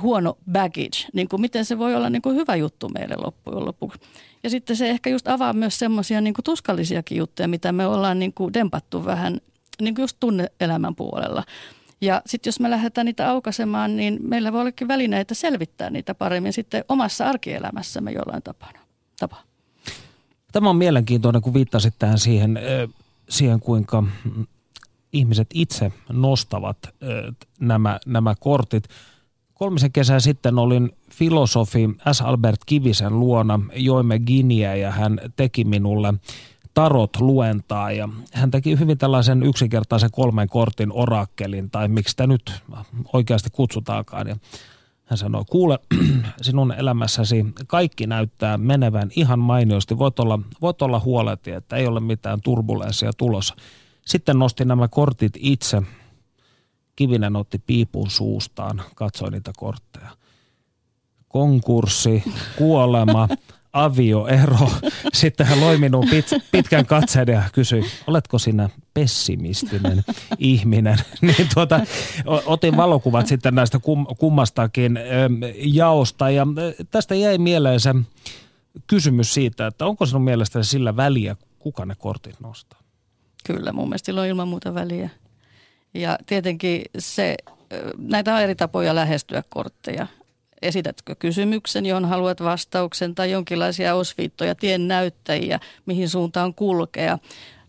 [0.00, 4.00] huono baggage, niin kuin miten se voi olla niin kuin hyvä juttu meille loppujen lopuksi.
[4.42, 8.32] Ja sitten se ehkä just avaa myös semmoisia niin tuskallisiakin juttuja, mitä me ollaan niin
[8.32, 9.40] kuin dempattu vähän
[9.82, 11.44] niin kuin just tunneelämän puolella.
[12.00, 16.52] Ja sitten jos me lähdetään niitä aukaisemaan, niin meillä voi ollakin välineitä selvittää niitä paremmin
[16.52, 18.78] sitten omassa arkielämässämme jollain tapana.
[19.18, 19.36] tapa.
[20.52, 22.58] Tämä on mielenkiintoinen, kun viittasit tähän siihen,
[23.28, 24.04] siihen kuinka
[25.12, 26.78] ihmiset itse nostavat
[27.60, 28.88] nämä, nämä kortit.
[29.58, 32.20] Kolmisen kesää sitten olin filosofi S.
[32.20, 36.14] Albert Kivisen luona, joimme Giniä ja hän teki minulle
[36.74, 42.52] tarot luentaa ja hän teki hyvin tällaisen yksinkertaisen kolmen kortin orakkelin tai miksi sitä nyt
[43.12, 44.28] oikeasti kutsutaankaan.
[44.28, 44.36] Ja
[45.04, 45.78] hän sanoi, kuule,
[46.42, 49.98] sinun elämässäsi kaikki näyttää menevän ihan mainiosti.
[49.98, 53.54] Voit olla, voit olla huoleti, että ei ole mitään turbulenssia tulossa.
[54.06, 55.82] Sitten nosti nämä kortit itse.
[56.98, 60.10] Kivinen otti piipun suustaan, katsoi niitä kortteja
[61.28, 62.22] konkurssi,
[62.56, 63.28] kuolema,
[63.72, 64.70] avioero.
[65.12, 70.04] Sitten hän loi minun pit, pitkän katseen ja kysyi, oletko sinä pessimistinen
[70.38, 70.96] ihminen?
[71.22, 71.80] niin tuota,
[72.46, 75.02] otin valokuvat sitten näistä kum, kummastakin ö,
[75.56, 76.46] jaosta ja
[76.90, 77.94] tästä jäi mieleen se
[78.86, 82.80] kysymys siitä, että onko sinun mielestäsi sillä väliä, kuka ne kortit nostaa?
[83.46, 85.10] Kyllä, mun mielestä sillä on ilman muuta väliä.
[85.94, 87.36] Ja tietenkin se,
[87.98, 90.06] näitä on eri tapoja lähestyä kortteja.
[90.62, 97.18] Esitätkö kysymyksen, johon haluat vastauksen tai jonkinlaisia osviittoja, tien näyttäjiä, mihin suuntaan kulkea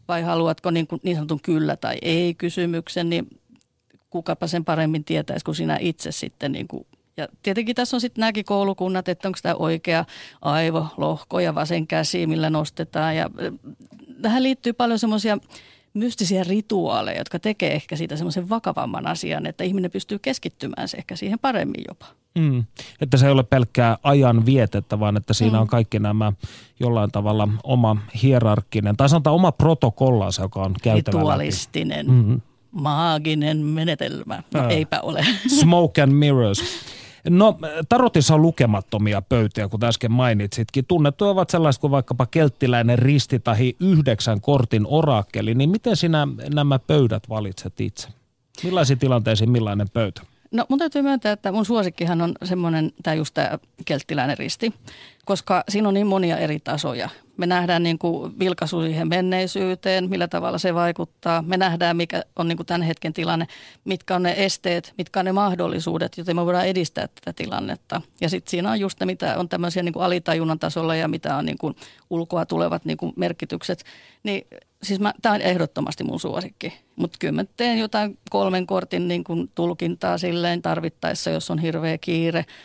[0.08, 3.28] vai haluatko niin, kuin niin sanotun kyllä tai ei kysymyksen, niin
[4.10, 6.86] kukapa sen paremmin tietäisi kuin sinä itse sitten niin kuin
[7.20, 10.06] ja tietenkin tässä on sitten nämäkin koulukunnat, että onko tämä oikea
[10.42, 13.16] aivolohko ja vasen käsi, millä nostetaan.
[13.16, 13.30] Ja
[14.22, 15.38] tähän liittyy paljon semmoisia
[16.00, 21.16] mystisiä rituaaleja, jotka tekee ehkä siitä semmoisen vakavamman asian, että ihminen pystyy keskittymään se ehkä
[21.16, 22.06] siihen paremmin jopa.
[22.40, 22.64] Mm.
[23.02, 25.62] Että se ei ole pelkkää ajan vietettä, vaan että siinä mm.
[25.62, 26.34] on kaikki nämä
[26.80, 32.42] jollain tavalla oma hierarkkinen, tai sanotaan oma protokollansa, joka on käytävä Ritualistinen, mm-hmm.
[32.72, 34.44] maaginen menetelmä.
[34.54, 35.26] No eipä ole.
[35.48, 36.64] Smoke and mirrors.
[37.30, 37.60] No
[37.90, 40.86] tarotissa on lukemattomia pöytiä, kuten äsken mainitsitkin.
[40.86, 45.56] Tunnettuja ovat sellaiset kuin vaikkapa kelttiläinen risti tai yhdeksän kortin orakkeli.
[45.56, 48.10] Niin miten sinä nämä pöydät valitset itse?
[48.64, 50.22] Millaisiin tilanteisiin millainen pöytä?
[50.52, 54.74] No mun täytyy myöntää, että mun suosikkihan on semmoinen, tämä just tämä kelttiläinen risti,
[55.26, 57.10] koska siinä on niin monia eri tasoja.
[57.38, 61.42] Me nähdään niin kuin vilkaisu siihen menneisyyteen, millä tavalla se vaikuttaa.
[61.42, 63.48] Me nähdään, mikä on niin kuin tämän hetken tilanne,
[63.86, 68.02] mitkä on ne esteet, mitkä on ne mahdollisuudet, joten me voidaan edistää tätä tilannetta.
[68.22, 71.36] Ja sitten siinä on just ne, mitä on tämmöisiä niin kuin alitajunnan tasolla ja mitä
[71.36, 71.76] on niin kuin
[72.10, 73.84] ulkoa tulevat niin kuin merkitykset.
[74.24, 74.48] Niin
[74.84, 76.74] siis tämä on ehdottomasti mun suosikki.
[76.96, 81.98] Mutta kyllä mä teen jotain kolmen kortin niin kuin tulkintaa silleen tarvittaessa, jos on hirveä
[81.98, 82.46] kiire–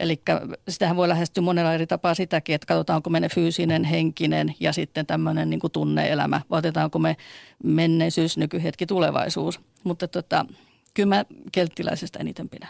[0.00, 0.22] Eli
[0.68, 5.06] sitähän voi lähestyä monella eri tapaa sitäkin, että katsotaan, onko me fyysinen, henkinen ja sitten
[5.06, 7.16] tämmöinen niin kuin tunneelämä, vai otetaanko me
[7.64, 9.60] menneisyys, nykyhetki, tulevaisuus.
[9.84, 10.46] Mutta tota,
[10.94, 12.68] kyllä mä kelttiläisestä eniten pidän.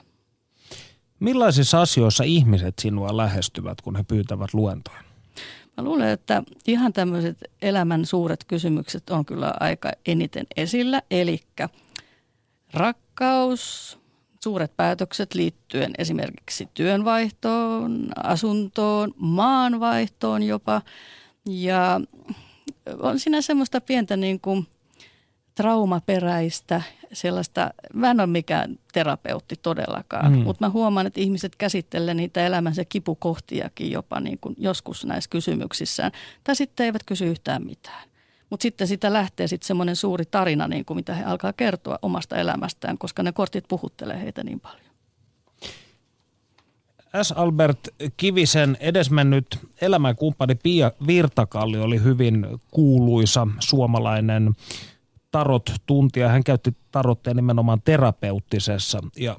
[1.20, 5.10] Millaisissa asioissa ihmiset sinua lähestyvät, kun he pyytävät luentoja?
[5.81, 11.03] Mä luulen, että ihan tämmöiset elämän suuret kysymykset on kyllä aika eniten esillä.
[11.11, 11.41] Eli
[12.72, 13.99] rakkaus,
[14.45, 20.83] suuret päätökset liittyen esimerkiksi työnvaihtoon, asuntoon, maanvaihtoon jopa.
[21.47, 22.01] Ja
[22.99, 24.66] on siinä semmoista pientä niin kuin
[25.55, 26.83] traumaperäistä
[27.13, 30.39] sellaista, mä en ole mikään terapeutti todellakaan, mm.
[30.39, 36.13] mutta mä huomaan, että ihmiset käsittelee niitä elämänsä kipukohtiakin jopa niin kuin joskus näissä kysymyksissään.
[36.45, 38.11] Tai sitten eivät kysy yhtään mitään.
[38.51, 42.37] Mutta sitten sitä lähtee sitten semmoinen suuri tarina, niin kuin mitä he alkaa kertoa omasta
[42.37, 44.91] elämästään, koska ne kortit puhuttelee heitä niin paljon.
[47.23, 47.33] S.
[47.33, 49.47] Albert Kivisen edesmennyt
[49.81, 54.55] elämänkumppani Pia Virtakalli oli hyvin kuuluisa suomalainen
[55.31, 56.28] tarot-tuntija.
[56.28, 59.37] Hän käytti tarotteja nimenomaan terapeuttisessa ja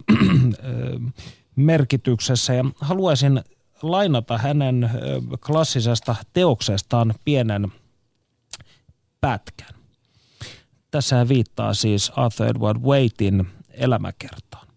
[1.55, 2.53] merkityksessä.
[2.53, 3.41] Ja haluaisin
[3.81, 4.89] lainata hänen
[5.45, 7.71] klassisesta teoksestaan pienen
[9.21, 9.75] pätkän.
[10.91, 14.67] Tässä hän viittaa siis Arthur Edward Waitin elämäkertaan.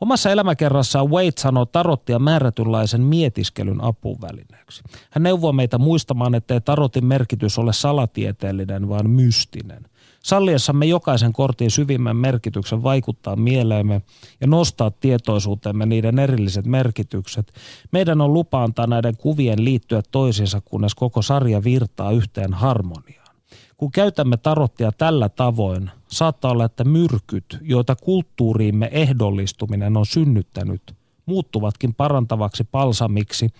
[0.00, 4.82] Omassa elämäkerrassaan Wait sanoo tarottia määrätynlaisen mietiskelyn apuvälineeksi.
[5.10, 9.89] Hän neuvoo meitä muistamaan, ettei tarotin merkitys ole salatieteellinen, vaan mystinen.
[10.22, 14.02] Salliessamme jokaisen kortin syvimmän merkityksen vaikuttaa mieleemme
[14.40, 17.52] ja nostaa tietoisuutemme niiden erilliset merkitykset,
[17.92, 23.36] meidän on lupa antaa näiden kuvien liittyä toisiinsa, kunnes koko sarja virtaa yhteen harmoniaan.
[23.76, 30.94] Kun käytämme tarottia tällä tavoin, saattaa olla, että myrkyt, joita kulttuuriimme ehdollistuminen on synnyttänyt,
[31.26, 33.50] muuttuvatkin parantavaksi palsamiksi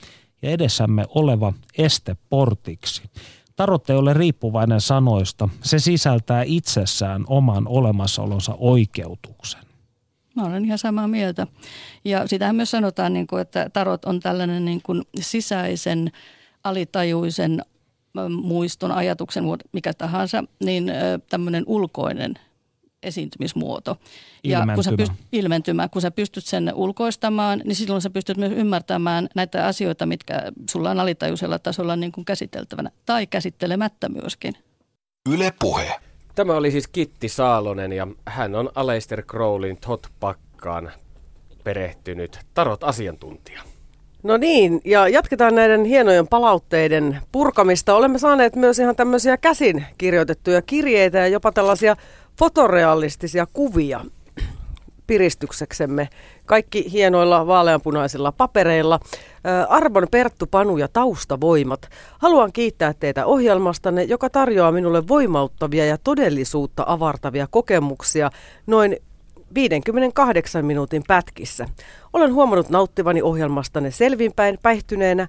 [0.43, 3.03] ja edessämme oleva este portiksi.
[3.61, 5.49] Tarot ei ole riippuvainen sanoista.
[5.63, 9.61] Se sisältää itsessään oman olemassaolonsa oikeutuksen.
[10.37, 11.47] Mä olen ihan samaa mieltä.
[12.05, 16.13] Ja sitähän myös sanotaan, niin että tarot on tällainen niin kuin sisäisen
[16.65, 17.63] alitajuisen
[18.43, 20.93] muiston, ajatuksen, mikä tahansa, niin
[21.29, 22.35] tämmöinen ulkoinen
[23.03, 23.97] esiintymismuoto.
[24.45, 25.89] Ja kun sä pyst- ilmentymä.
[25.89, 30.91] Kun sä pystyt sen ulkoistamaan, niin silloin sä pystyt myös ymmärtämään näitä asioita, mitkä sulla
[30.91, 34.55] on alitajuisella tasolla niin kuin käsiteltävänä tai käsittelemättä myöskin.
[35.29, 36.01] Yle Puhe.
[36.35, 40.93] Tämä oli siis Kitti Saalonen ja hän on Aleister Crowlin Tot Pakkaan
[41.65, 43.63] perehtynyt tarot-asiantuntija.
[44.23, 47.95] No niin, ja jatketaan näiden hienojen palautteiden purkamista.
[47.95, 51.97] Olemme saaneet myös ihan tämmöisiä käsin kirjoitettuja kirjeitä ja jopa tällaisia
[52.39, 54.01] fotorealistisia kuvia.
[55.07, 56.09] piristykseksemme.
[56.47, 59.01] Kaikki hienoilla vaaleanpunaisilla papereilla.
[59.69, 61.89] Arvon Perttu Panu ja Taustavoimat.
[62.19, 68.31] Haluan kiittää teitä ohjelmastanne, joka tarjoaa minulle voimauttavia ja todellisuutta avartavia kokemuksia
[68.67, 68.97] noin
[69.55, 71.67] 58 minuutin pätkissä.
[72.13, 75.29] Olen huomannut nauttivani ohjelmastanne selvinpäin, päihtyneenä,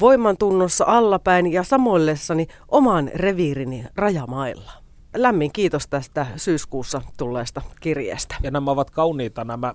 [0.00, 4.72] voimantunnossa allapäin ja samoillessani oman reviirini rajamailla.
[5.16, 8.34] Lämmin kiitos tästä syyskuussa tulleesta kirjeestä.
[8.42, 9.72] Ja nämä ovat kauniita nämä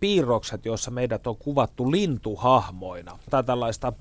[0.00, 3.18] piirrokset, joissa meidät on kuvattu lintuhahmoina.
[3.30, 3.92] Tai tällaista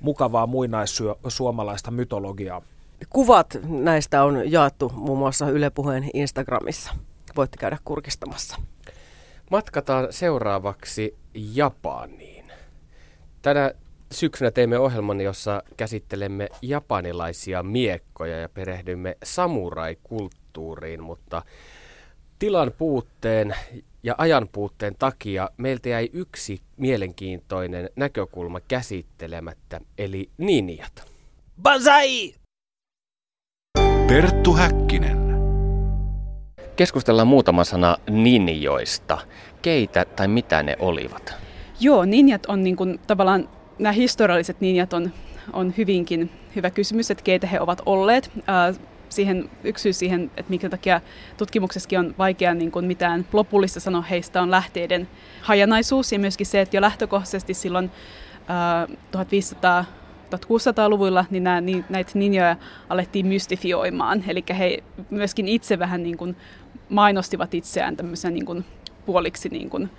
[0.00, 2.62] mukavaa muinaissuomalaista mytologiaa.
[3.10, 6.92] Kuvat näistä on jaettu muun muassa Yle Puheen Instagramissa.
[7.36, 8.56] Voitte käydä kurkistamassa.
[9.50, 12.52] Matkataan seuraavaksi Japaniin.
[13.42, 13.70] Tänä
[14.12, 21.42] syksynä teimme ohjelman, jossa käsittelemme japanilaisia miekkoja ja perehdymme samurai-kulttuuriin, mutta
[22.38, 23.56] tilan puutteen
[24.02, 31.12] ja ajan puutteen takia meiltä jäi yksi mielenkiintoinen näkökulma käsittelemättä, eli ninjat.
[31.62, 32.34] Banzai!
[34.08, 35.25] Perttu Häkkinen.
[36.76, 39.18] Keskustellaan muutama sana ninjoista.
[39.62, 41.34] Keitä tai mitä ne olivat?
[41.80, 43.48] Joo, ninjat on niin kuin, tavallaan,
[43.78, 45.12] nämä historialliset ninjat on,
[45.52, 48.30] on hyvinkin hyvä kysymys, että keitä he ovat olleet.
[48.36, 51.00] Äh, siihen, yksi syy siihen, että minkä takia
[51.36, 55.08] tutkimuksessakin on vaikea niin kuin mitään lopullista sanoa heistä, on lähteiden
[55.42, 57.90] hajanaisuus ja myöskin se, että jo lähtökohtaisesti silloin
[58.50, 59.84] äh, 1500
[60.34, 62.56] 1600-luvulla niin nämä, niin, näitä ninjoja
[62.88, 64.24] alettiin mystifioimaan.
[64.28, 66.36] Eli he myöskin itse vähän niin kuin
[66.88, 68.64] mainostivat itseään tämmöisenä niin kuin
[69.06, 69.90] puoliksi niin kuin,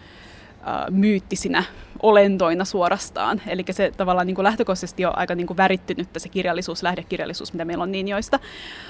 [0.90, 1.64] myyttisinä
[2.02, 3.42] olentoina suorastaan.
[3.48, 7.66] Eli se tavallaan niin kuin lähtökohtaisesti on aika niin kuin värittynyt se kirjallisuus, lähdekirjallisuus, mitä
[7.66, 8.40] meillä on ninjoista.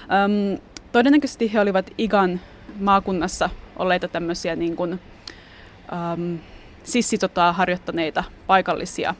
[0.01, 2.39] Öm, todennäköisesti he olivat Igan
[2.79, 4.99] maakunnassa olleita tämmöisiä niin kuin,
[6.13, 6.39] äm,
[6.83, 9.15] sissisotaa harjoittaneita paikallisia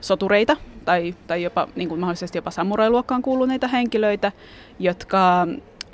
[0.00, 4.32] sotureita tai, tai jopa niin kuin mahdollisesti jopa samurailuokkaan kuuluneita henkilöitä,
[4.78, 5.46] jotka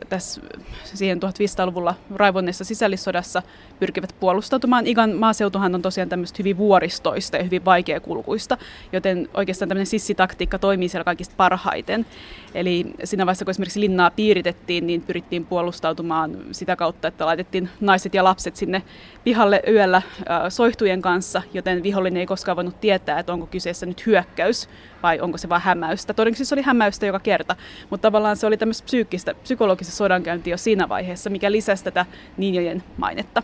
[0.08, 0.40] tässä
[0.84, 3.42] siihen 1500-luvulla raivonneessa sisällissodassa
[3.80, 4.86] pyrkivät puolustautumaan.
[4.86, 8.58] Igan maaseutuhan on tosiaan tämmöistä hyvin vuoristoista ja hyvin vaikeakulkuista,
[8.92, 12.06] joten oikeastaan tämmöinen sissitaktiikka toimii siellä kaikista parhaiten.
[12.54, 18.14] Eli siinä vaiheessa, kun esimerkiksi linnaa piiritettiin, niin pyrittiin puolustautumaan sitä kautta, että laitettiin naiset
[18.14, 18.82] ja lapset sinne
[19.24, 20.02] pihalle yöllä
[20.48, 24.68] soihtujen kanssa, joten vihollinen ei koskaan voinut tietää, että onko kyseessä nyt hyökkäys
[25.06, 26.14] vai onko se vain hämäystä.
[26.14, 27.56] Todennäköisesti se oli hämäystä joka kerta,
[27.90, 32.82] mutta tavallaan se oli tämmöistä psyykkistä, psykologista sodankäyntiä jo siinä vaiheessa, mikä lisäsi tätä ninjojen
[32.96, 33.42] mainetta.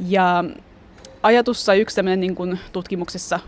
[0.00, 0.44] Ja
[1.22, 3.40] ajatus yksi tämmöinen niin kuin tutkimuksessa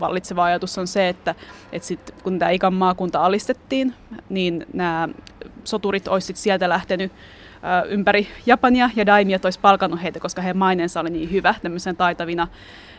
[0.00, 1.34] vallitseva ajatus on se, että,
[1.72, 3.94] että sit, kun tämä Ikan maakunta alistettiin,
[4.28, 5.08] niin nämä
[5.64, 7.12] soturit olisivat sieltä lähtenyt
[7.88, 12.48] ympäri Japania ja daimiat olisi palkannut heitä, koska heidän maineensa oli niin hyvä tämmöisen taitavina,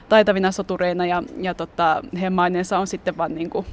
[0.09, 1.05] taitavina sotureina.
[1.05, 3.65] Ja, ja tota, heidän maineensa on sitten vaan niin kuin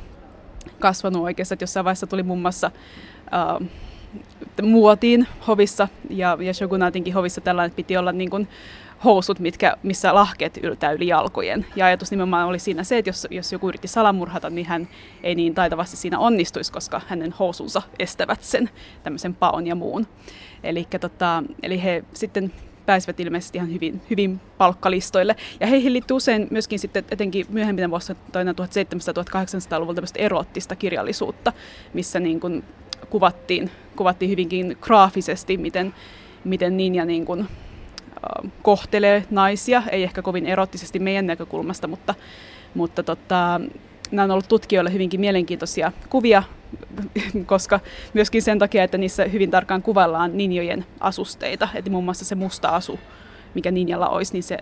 [0.78, 2.70] kasvanut oikeastaan, että jossain vaiheessa tuli muun muassa
[3.60, 3.66] uh,
[4.62, 8.48] muotiin hovissa ja, ja shogunaatinkin hovissa tällainen, että piti olla niin kuin
[9.04, 11.66] housut, mitkä, missä lahkeet yltää yli jalkojen.
[11.76, 14.88] Ja ajatus nimenomaan oli siinä se, että jos, jos joku yritti salamurhata, niin hän
[15.22, 18.70] ei niin taitavasti siinä onnistuisi, koska hänen housunsa estävät sen
[19.02, 20.06] tämmöisen paon ja muun.
[20.62, 22.52] Elikkä, tota, eli he sitten
[22.86, 25.36] pääsivät ilmeisesti ihan hyvin, hyvin palkkalistoille.
[25.60, 31.52] Ja heihin liittyy usein myöskin sitten etenkin myöhempinä vuosina 1700-1800-luvulla tämmöistä erottista kirjallisuutta,
[31.94, 32.64] missä niin kuin
[33.10, 35.94] kuvattiin, kuvattiin hyvinkin graafisesti, miten,
[36.44, 37.48] miten Ninja niin kuin,
[38.62, 42.14] kohtelee naisia, ei ehkä kovin erottisesti meidän näkökulmasta, mutta,
[42.74, 43.60] mutta tota,
[44.10, 46.42] nämä on ollut tutkijoille hyvinkin mielenkiintoisia kuvia,
[47.46, 47.80] koska
[48.14, 52.68] myöskin sen takia, että niissä hyvin tarkkaan kuvaillaan ninjojen asusteita, että muun muassa se musta
[52.68, 52.98] asu,
[53.54, 54.58] mikä ninjalla olisi, niin se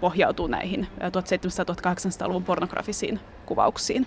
[0.00, 4.06] pohjautuu näihin 1700-1800-luvun pornografisiin kuvauksiin.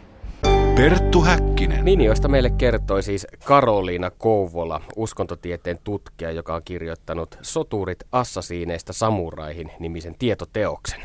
[0.82, 1.86] Perttu Häkkinen.
[1.86, 10.16] Ninjoista meille kertoi siis Karoliina Kouvola, uskontotieteen tutkija, joka on kirjoittanut Soturit assasiineista samuraihin nimisen
[10.20, 11.02] tietoteoksen.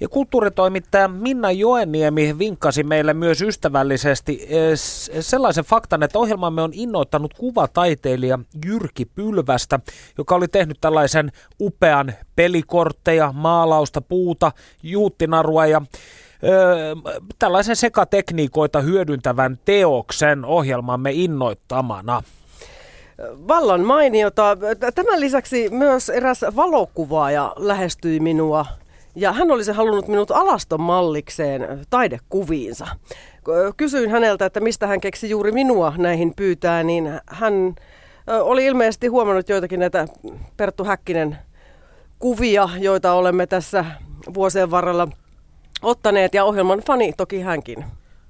[0.00, 4.78] Ja kulttuuritoimittaja Minna Joenniemi vinkkasi meille myös ystävällisesti eh,
[5.20, 9.80] sellaisen faktan, että ohjelmamme on innoittanut kuvataiteilija Jyrki Pylvästä,
[10.18, 14.52] joka oli tehnyt tällaisen upean pelikortteja, maalausta, puuta,
[14.82, 15.82] juuttinarua ja
[17.38, 22.22] tällaisen sekatekniikoita hyödyntävän teoksen ohjelmamme innoittamana.
[23.48, 24.56] Vallan mainiota.
[24.94, 28.66] Tämän lisäksi myös eräs valokuvaaja lähestyi minua
[29.14, 32.86] ja hän olisi halunnut minut alaston mallikseen taidekuviinsa.
[33.76, 37.74] Kysyin häneltä, että mistä hän keksi juuri minua näihin pyytää, niin hän
[38.40, 40.06] oli ilmeisesti huomannut joitakin näitä
[40.56, 41.38] Perttu Häkkinen
[42.18, 43.84] kuvia, joita olemme tässä
[44.34, 45.08] vuosien varrella
[45.82, 47.84] ottaneet ja ohjelman fani toki hänkin.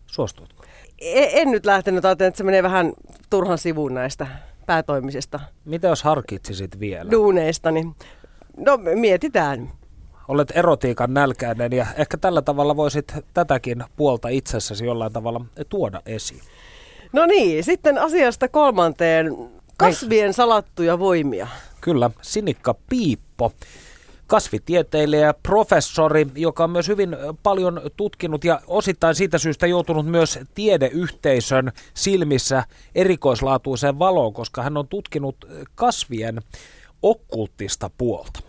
[0.07, 0.65] Suostuutko?
[0.99, 2.93] E- en nyt lähtenyt, ajattelin, että se menee vähän
[3.31, 4.27] turhan sivuun näistä
[4.67, 7.11] päätoimisista Mitä jos harkitsisit vielä?
[7.11, 7.95] duuneista, niin
[8.57, 9.71] no mietitään.
[10.29, 16.41] Olet erotiikan nälkäinen ja ehkä tällä tavalla voisit tätäkin puolta itsessäsi jollain tavalla tuoda esiin.
[17.13, 19.37] No niin, sitten asiasta kolmanteen.
[19.77, 21.49] Kasvien salattuja voimia.
[21.81, 23.53] Kyllä, Sinikka Piippo,
[24.33, 30.39] kasvitieteilijä ja professori, joka on myös hyvin paljon tutkinut ja osittain siitä syystä joutunut myös
[30.55, 32.65] tiedeyhteisön silmissä
[32.95, 35.37] erikoislaatuiseen valoon, koska hän on tutkinut
[35.75, 36.43] kasvien
[37.03, 38.41] okkulttista puolta.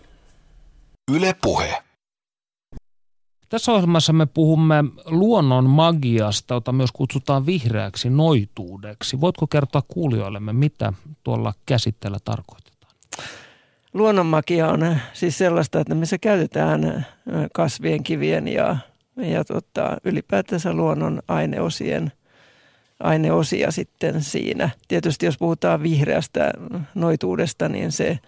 [1.11, 1.84] Yle Puhe.
[3.49, 9.21] Tässä ohjelmassa me puhumme luonnon magiasta, jota myös kutsutaan vihreäksi noituudeksi.
[9.21, 12.93] Voitko kertoa kuulijoillemme, mitä tuolla käsitteellä tarkoitetaan?
[13.93, 17.05] Luonnonmagia on siis sellaista, että missä käytetään
[17.53, 18.77] kasvien, kivien ja,
[19.15, 22.11] ja tota, ylipäätänsä luonnon aineosien
[22.99, 24.69] aineosia sitten siinä.
[24.87, 26.51] Tietysti jos puhutaan vihreästä
[26.95, 28.19] noituudesta, niin se–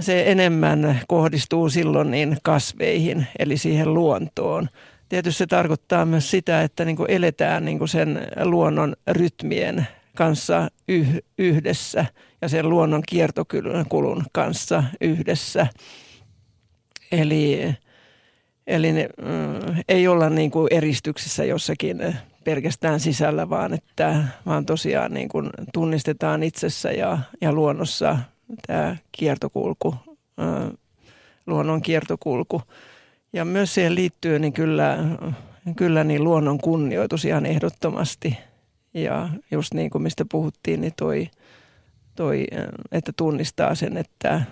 [0.00, 4.68] se enemmän kohdistuu silloin niin kasveihin, eli siihen luontoon.
[5.08, 9.86] Tietysti se tarkoittaa myös sitä, että niin kuin eletään niin kuin sen luonnon rytmien
[10.16, 12.06] kanssa yh- yhdessä
[12.42, 15.66] ja sen luonnon kiertokulun kanssa yhdessä.
[17.12, 17.74] Eli,
[18.66, 25.14] eli ne, mm, ei olla niin kuin eristyksissä jossakin pelkästään sisällä, vaan että vaan tosiaan
[25.14, 28.18] niin kuin tunnistetaan itsessä ja, ja luonnossa
[28.66, 29.94] tämä kiertokulku,
[31.46, 32.62] luonnon kiertokulku.
[33.32, 34.98] Ja myös siihen liittyy niin kyllä,
[35.76, 38.36] kyllä niin luonnon kunnioitus ihan ehdottomasti.
[38.94, 41.30] Ja just niin kuin mistä puhuttiin, niin toi,
[42.14, 42.46] toi
[42.92, 44.42] että tunnistaa sen, että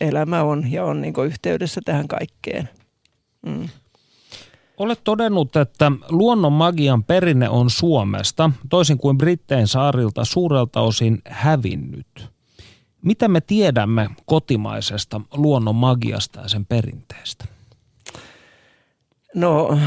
[0.00, 2.68] elämä on ja on niin yhteydessä tähän kaikkeen.
[3.46, 3.68] Mm.
[4.76, 12.28] Olet todennut, että luonnon magian perinne on Suomesta, toisin kuin Brittein saarilta suurelta osin hävinnyt.
[13.02, 17.44] Mitä me tiedämme kotimaisesta luonnon magiasta ja sen perinteestä?
[19.34, 19.78] No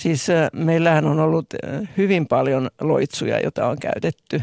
[0.00, 4.42] siis äh, meillähän on ollut äh, hyvin paljon loitsuja, joita on käytetty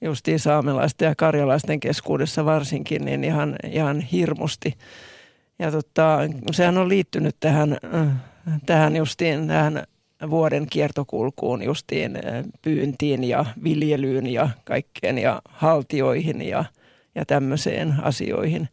[0.00, 4.74] justiin saamelaisten ja karjalaisten keskuudessa varsinkin, niin ihan, ihan hirmusti.
[5.58, 6.18] Ja tota,
[6.52, 8.08] sehän on liittynyt tähän, äh,
[8.66, 9.84] tähän justiin tähän
[10.30, 12.18] vuoden kiertokulkuun justiin
[12.62, 16.64] pyyntiin ja viljelyyn ja kaikkeen ja haltioihin ja–
[17.14, 18.68] ja tämmöiseen asioihin.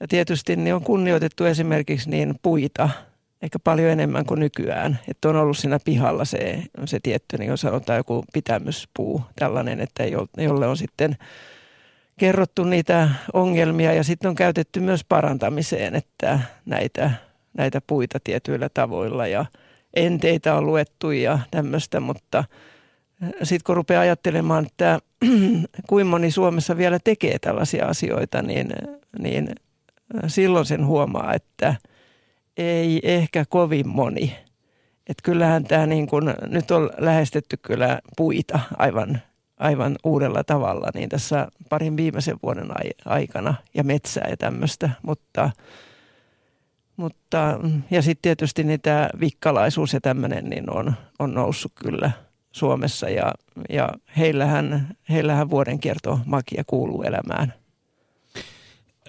[0.00, 2.90] Ja tietysti niin on kunnioitettu esimerkiksi niin puita,
[3.44, 4.98] ehkä paljon enemmän kuin nykyään.
[5.08, 10.04] Että on ollut siinä pihalla se, se tietty, niin kuin sanotaan joku pitämyspuu, tällainen, että
[10.36, 11.16] jolle on sitten
[12.18, 17.10] kerrottu niitä ongelmia ja sitten on käytetty myös parantamiseen, että näitä,
[17.54, 19.44] näitä puita tietyillä tavoilla ja
[19.94, 22.44] enteitä on luettu ja tämmöistä, mutta–
[23.42, 24.98] sitten kun rupeaa ajattelemaan, että
[25.88, 28.68] kuinka moni Suomessa vielä tekee tällaisia asioita, niin,
[29.18, 29.48] niin
[30.26, 31.74] silloin sen huomaa, että
[32.56, 34.36] ei ehkä kovin moni.
[35.06, 39.22] Että kyllähän tämä niin kun, nyt on lähestetty kyllä puita aivan,
[39.58, 42.68] aivan uudella tavalla niin tässä parin viimeisen vuoden
[43.04, 45.50] aikana ja metsää ja tämmöistä, mutta
[46.96, 52.10] mutta, ja sitten tietysti niitä vikkalaisuus ja tämmöinen niin on, on noussut kyllä–
[52.54, 53.32] Suomessa ja,
[53.68, 53.88] ja
[54.18, 57.54] heillähän, heillähän vuodenkierto makia kuuluu elämään.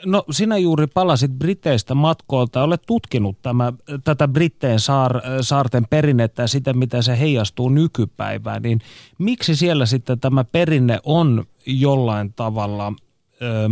[0.05, 2.63] No sinä juuri palasit Briteistä matkoilta.
[2.63, 3.73] Olet tutkinut tämä,
[4.03, 8.61] tätä Britteen saar, saarten perinnettä ja sitä, miten se heijastuu nykypäivään.
[8.61, 8.81] Niin
[9.17, 12.93] miksi siellä sitten tämä perinne on jollain tavalla
[13.41, 13.69] ö,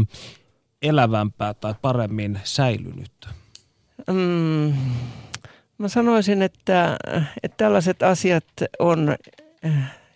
[0.82, 3.28] elävämpää tai paremmin säilynyt?
[4.08, 4.74] Mm,
[5.78, 6.98] mä sanoisin, että,
[7.44, 8.46] että tällaiset asiat
[8.80, 9.16] on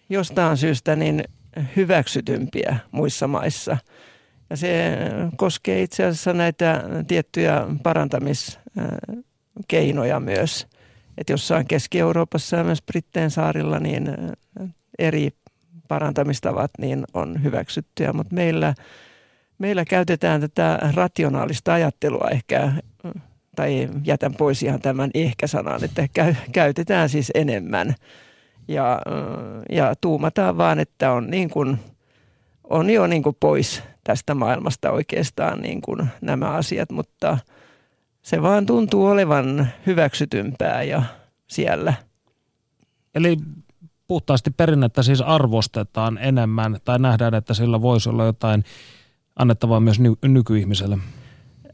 [0.10, 1.24] jostain syystä niin
[1.76, 3.78] hyväksytympiä muissa maissa.
[4.50, 4.98] Ja se
[5.38, 10.68] koskee itse asiassa näitä tiettyjä parantamiskeinoja myös.
[11.18, 14.12] Että jossain Keski-Euroopassa ja myös Britteen saarilla niin
[15.00, 15.30] eri
[15.88, 18.74] parantamistavat niin on hyväksyttyjä, mutta meillä,
[19.58, 22.72] meillä käytetään tätä rationaalista ajattelua ehkä,
[23.56, 26.08] tai jätän pois ihan tämän ehkä-sanan, että
[26.52, 27.96] käytetään siis enemmän–
[28.68, 29.02] ja,
[29.72, 31.80] ja tuumataan vaan, että on, niin kuin,
[32.64, 37.38] on jo niin kuin pois tästä maailmasta oikeastaan niin kuin nämä asiat, mutta
[38.22, 41.04] se vaan tuntuu olevan hyväksytympää ja
[41.48, 41.94] siellä.
[43.16, 43.38] Eli
[44.08, 48.64] puhtaasti perinnettä siis arvostetaan enemmän tai nähdään, että sillä voisi olla jotain
[49.36, 50.98] annettavaa myös ny- nykyihmiselle?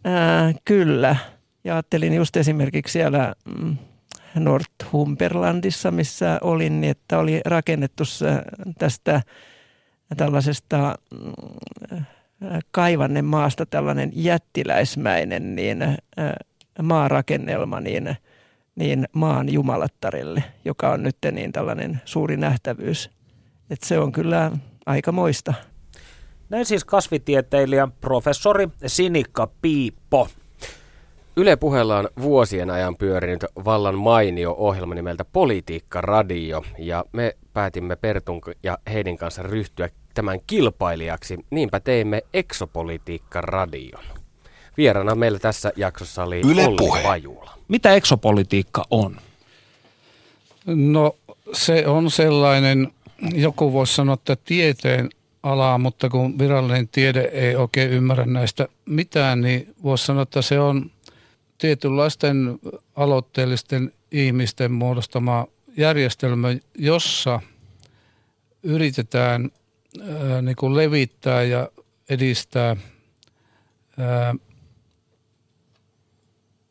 [0.04, 1.16] ää, kyllä.
[1.64, 3.78] Ja ajattelin just esimerkiksi siellä mm,
[4.36, 8.04] Northumberlandissa, missä olin, niin että oli rakennettu
[8.80, 9.22] tästä
[10.18, 12.06] tällaisesta mm,
[12.72, 15.78] kaivannen maasta tällainen jättiläismäinen niin,
[16.82, 18.16] maarakennelma niin,
[18.76, 23.10] niin maan jumalattarille, joka on nyt niin tällainen suuri nähtävyys.
[23.70, 24.52] Et se on kyllä
[24.86, 25.54] aika moista.
[26.50, 30.28] Näin siis kasvitieteilijä professori Sinikka Piippo.
[31.36, 37.96] Yle puheella on vuosien ajan pyörinyt vallan mainio ohjelma nimeltä Politiikka Radio ja me päätimme
[37.96, 41.38] Pertun ja Heidin kanssa ryhtyä tämän kilpailijaksi.
[41.50, 44.04] Niinpä teimme Exopolitiikka Radion.
[44.78, 47.04] Vierana meillä tässä jaksossa oli Yle Olli Puhe.
[47.04, 47.52] Pajula.
[47.68, 49.18] Mitä exopolitiikka on?
[50.66, 51.16] No
[51.54, 52.92] se on sellainen,
[53.36, 55.10] joku voisi sanoa, että tieteen
[55.44, 60.60] alaa, mutta kun virallinen tiede ei oikein ymmärrä näistä mitään, niin voisi sanoa, että se
[60.60, 60.92] on
[61.64, 62.60] tietynlaisten
[62.96, 65.48] aloitteellisten ihmisten muodostama
[65.78, 66.48] järjestelmä,
[66.78, 67.42] jossa
[68.64, 69.52] yritetään
[70.02, 71.70] ää, niin kuin levittää ja
[72.10, 72.76] edistää
[73.98, 74.36] ää,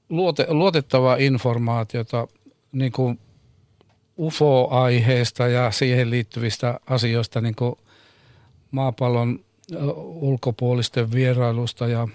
[0.09, 2.29] luote, luotettavaa informaatiota
[2.73, 3.19] niin kuin
[4.19, 7.75] UFO-aiheesta ja siihen liittyvistä asioista, niin kuin
[8.71, 9.45] maapallon
[10.05, 12.09] ulkopuolisten vierailusta ja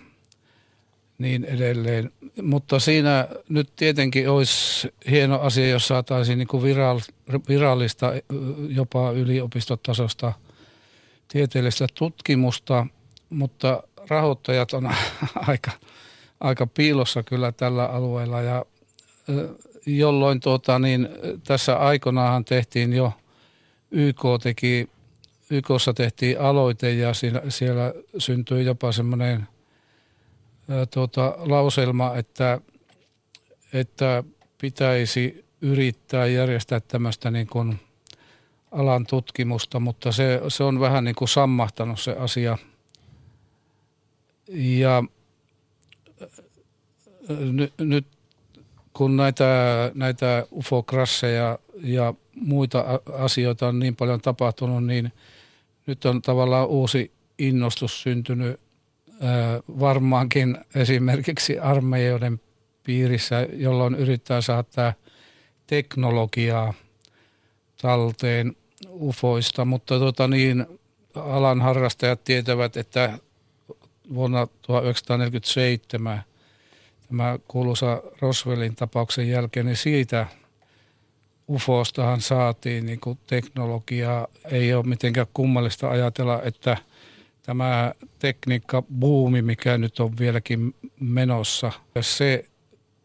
[1.18, 2.12] niin edelleen.
[2.42, 6.64] Mutta siinä nyt tietenkin olisi hieno asia, jos saataisiin niin kuin
[7.50, 8.14] virallista,
[8.70, 10.34] jopa yliopistotasosta
[11.28, 12.88] tieteellistä tutkimusta,
[13.30, 14.90] mutta rahoittajat on
[15.48, 15.72] aika,
[16.40, 18.66] aika piilossa kyllä tällä alueella ja
[19.86, 21.10] jolloin tuota, niin,
[21.44, 23.14] tässä aikoinaan tehtiin jo,
[23.92, 24.90] YK teki,
[25.50, 29.48] YKssa tehtiin aloite ja siellä, siellä syntyi jopa semmoinen
[30.92, 32.62] tuota, lauselma, että,
[33.74, 34.24] että
[34.58, 37.80] pitäisi yrittää järjestää tämmöistä niin kuin
[38.72, 42.58] alan tutkimusta, mutta se, se on vähän niin kuin sammahtanut se asia.
[44.50, 45.04] Ja
[47.52, 48.08] nyt, nyt
[48.94, 49.46] kun näitä,
[49.96, 55.14] näitä ufokrasseja ja muita asioita on niin paljon tapahtunut, niin
[55.86, 58.60] nyt on tavallaan uusi innostus syntynyt
[59.80, 62.42] varmaankin esimerkiksi armeijoiden
[62.84, 64.94] piirissä, jolloin yrittää saada
[65.68, 66.74] teknologiaa
[67.82, 68.56] talteen
[69.02, 70.66] ufoista, mutta tota niin,
[71.16, 73.20] alan harrastajat tietävät, että
[74.14, 76.24] vuonna 1947
[77.08, 80.28] tämä kuuluisa Roswellin tapauksen jälkeen, niin siitä
[81.50, 84.28] UFOstahan saatiin niin teknologiaa.
[84.52, 86.78] Ei ole mitenkään kummallista ajatella, että
[87.48, 91.72] tämä tekniikka buumi, mikä nyt on vieläkin menossa,
[92.02, 92.46] se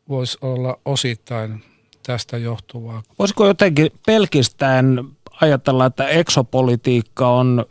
[0.09, 1.65] voisi olla osittain
[2.03, 3.03] tästä johtuvaa.
[3.19, 5.05] Voisiko jotenkin pelkistään
[5.41, 7.67] ajatella, että eksopolitiikka on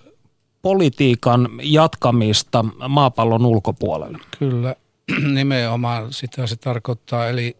[0.61, 4.17] politiikan jatkamista maapallon ulkopuolelle?
[4.39, 4.75] Kyllä,
[5.33, 7.27] nimenomaan sitä se tarkoittaa.
[7.27, 7.57] Eli,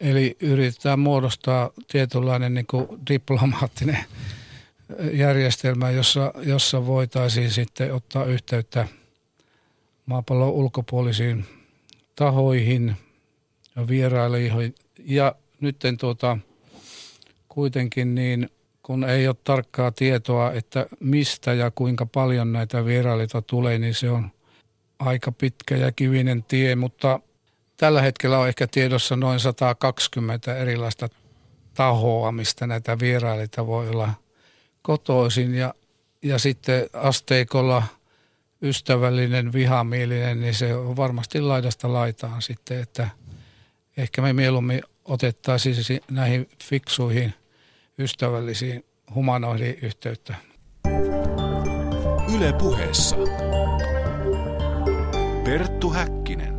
[0.00, 2.66] eli yritetään muodostaa tietynlainen niin
[3.10, 4.04] diplomaattinen
[5.12, 8.88] järjestelmä, jossa, jossa voitaisiin sitten ottaa yhteyttä
[10.06, 11.46] maapallon ulkopuolisiin
[12.16, 12.96] tahoihin
[13.76, 14.74] ja vierailijoihin.
[15.04, 16.38] Ja nyt tuota,
[17.48, 18.50] kuitenkin niin,
[18.82, 24.10] kun ei ole tarkkaa tietoa, että mistä ja kuinka paljon näitä vierailijoita tulee, niin se
[24.10, 24.30] on
[24.98, 27.20] aika pitkä ja kivinen tie, mutta
[27.76, 31.08] tällä hetkellä on ehkä tiedossa noin 120 erilaista
[31.74, 34.14] tahoa, mistä näitä vierailijoita voi olla
[34.86, 35.74] kotoisin ja,
[36.22, 37.82] ja sitten asteikolla
[38.62, 43.08] ystävällinen, vihamielinen, niin se on varmasti laidasta laitaan sitten, että
[43.96, 47.34] ehkä me mieluummin otettaisiin näihin fiksuihin,
[47.98, 50.34] ystävällisiin humanoidiin yhteyttä.
[52.34, 53.16] Yle puheessa.
[55.44, 56.54] Perttu Häkkinen.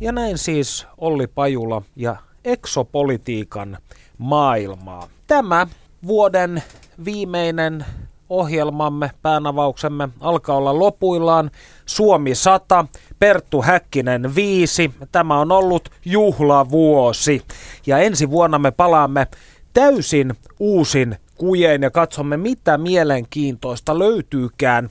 [0.00, 3.78] Ja näin siis Olli Pajula ja eksopolitiikan
[4.18, 5.08] maailmaa.
[5.26, 5.66] Tämä
[6.06, 6.62] vuoden
[7.04, 7.84] viimeinen
[8.28, 11.50] ohjelmamme, päänavauksemme alkaa olla lopuillaan.
[11.86, 12.86] Suomi 100,
[13.18, 14.94] Perttu Häkkinen 5.
[15.12, 17.42] Tämä on ollut juhlavuosi.
[17.86, 19.26] Ja ensi vuonna me palaamme
[19.72, 24.90] täysin uusin kujeen ja katsomme, mitä mielenkiintoista löytyykään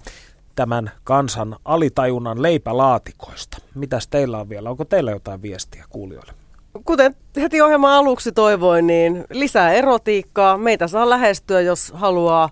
[0.55, 3.57] tämän kansan alitajunnan leipälaatikoista.
[3.75, 4.69] Mitäs teillä on vielä?
[4.69, 6.44] Onko teillä jotain viestiä kuulijoille?
[6.83, 10.57] Kuten heti ohjelman aluksi toivoin, niin lisää erotiikkaa.
[10.57, 12.49] Meitä saa lähestyä, jos haluaa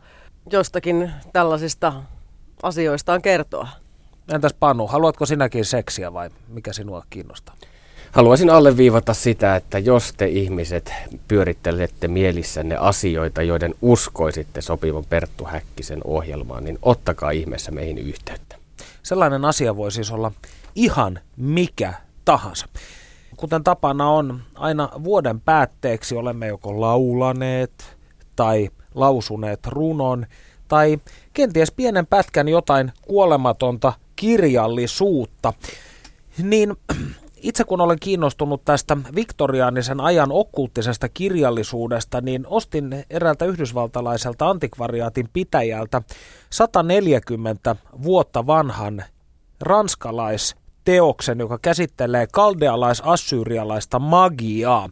[0.52, 1.94] jostakin tällaisista
[2.64, 3.68] asioistaan kertoa.
[4.34, 7.56] Entäs Panu, haluatko sinäkin seksiä vai mikä sinua kiinnostaa?
[8.12, 10.94] Haluaisin alleviivata sitä, että jos te ihmiset
[11.28, 18.56] pyörittelette mielissänne asioita, joiden uskoisitte sopivan Perttu Häkkisen ohjelmaan, niin ottakaa ihmeessä meihin yhteyttä.
[19.04, 20.32] Sellainen asia voi siis olla
[20.76, 21.94] ihan mikä
[22.26, 22.66] tahansa.
[23.38, 27.98] Kuten tapana on, aina vuoden päätteeksi olemme joko laulaneet
[28.36, 30.26] tai lausuneet runon
[30.68, 30.98] tai
[31.34, 35.54] kenties pienen pätkän jotain kuolematonta kirjallisuutta.
[36.38, 36.76] Niin
[37.36, 46.02] itse kun olen kiinnostunut tästä viktoriaanisen ajan okkulttisesta kirjallisuudesta, niin ostin eräältä yhdysvaltalaiselta antikvariaatin pitäjältä
[46.50, 49.04] 140 vuotta vanhan
[50.84, 54.90] ranskalaisteoksen, joka käsittelee kaldealais-assyrialaista magiaa.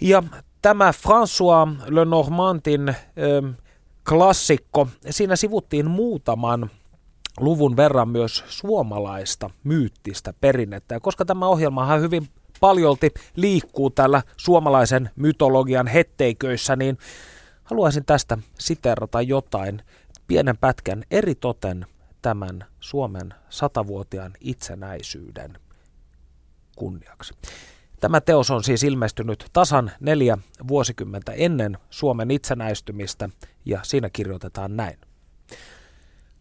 [0.00, 0.22] Ja
[0.62, 2.96] tämä François Lenormandin äh,
[4.08, 6.70] klassikko, siinä sivuttiin muutaman
[7.40, 10.94] luvun verran myös suomalaista myyttistä perinnettä.
[10.94, 12.28] Ja koska tämä ohjelmahan hyvin
[12.60, 16.98] paljolti liikkuu tällä suomalaisen mytologian hetteiköissä, niin
[17.64, 19.82] haluaisin tästä siterata jotain
[20.26, 21.86] pienen pätkän eri toten
[22.22, 25.58] tämän Suomen satavuotiaan itsenäisyyden
[26.76, 27.34] kunniaksi.
[28.00, 33.28] Tämä teos on siis ilmestynyt tasan neljä vuosikymmentä ennen Suomen itsenäistymistä
[33.64, 34.98] ja siinä kirjoitetaan näin.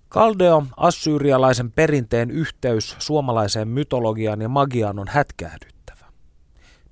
[0.10, 6.06] Kaldeo assyrialaisen perinteen yhteys suomalaiseen mytologiaan ja magiaan on hätkähdyttävä.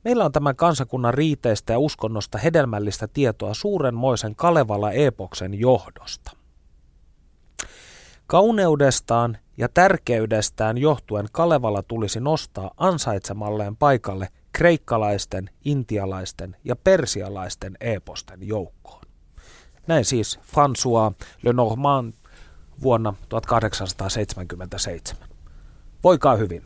[0.03, 6.36] Meillä on tämän kansakunnan riiteistä ja uskonnosta hedelmällistä tietoa suurenmoisen Kalevala-epoksen johdosta.
[8.27, 19.01] Kauneudestaan ja tärkeydestään johtuen Kalevala tulisi nostaa ansaitsemalleen paikalle kreikkalaisten, intialaisten ja persialaisten eposten joukkoon.
[19.87, 22.13] Näin siis François Lenormand
[22.83, 25.27] vuonna 1877.
[26.03, 26.63] Voikaa hyvin.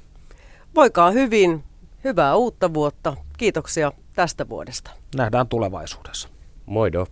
[0.75, 1.63] Voikaa hyvin.
[2.03, 3.17] Hyvää uutta vuotta.
[3.37, 4.91] Kiitoksia tästä vuodesta.
[5.15, 6.29] Nähdään tulevaisuudessa.
[6.65, 7.07] Moido.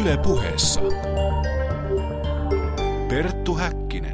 [0.00, 0.80] Yle puheessa.
[3.08, 4.07] Perttu Häkkinen.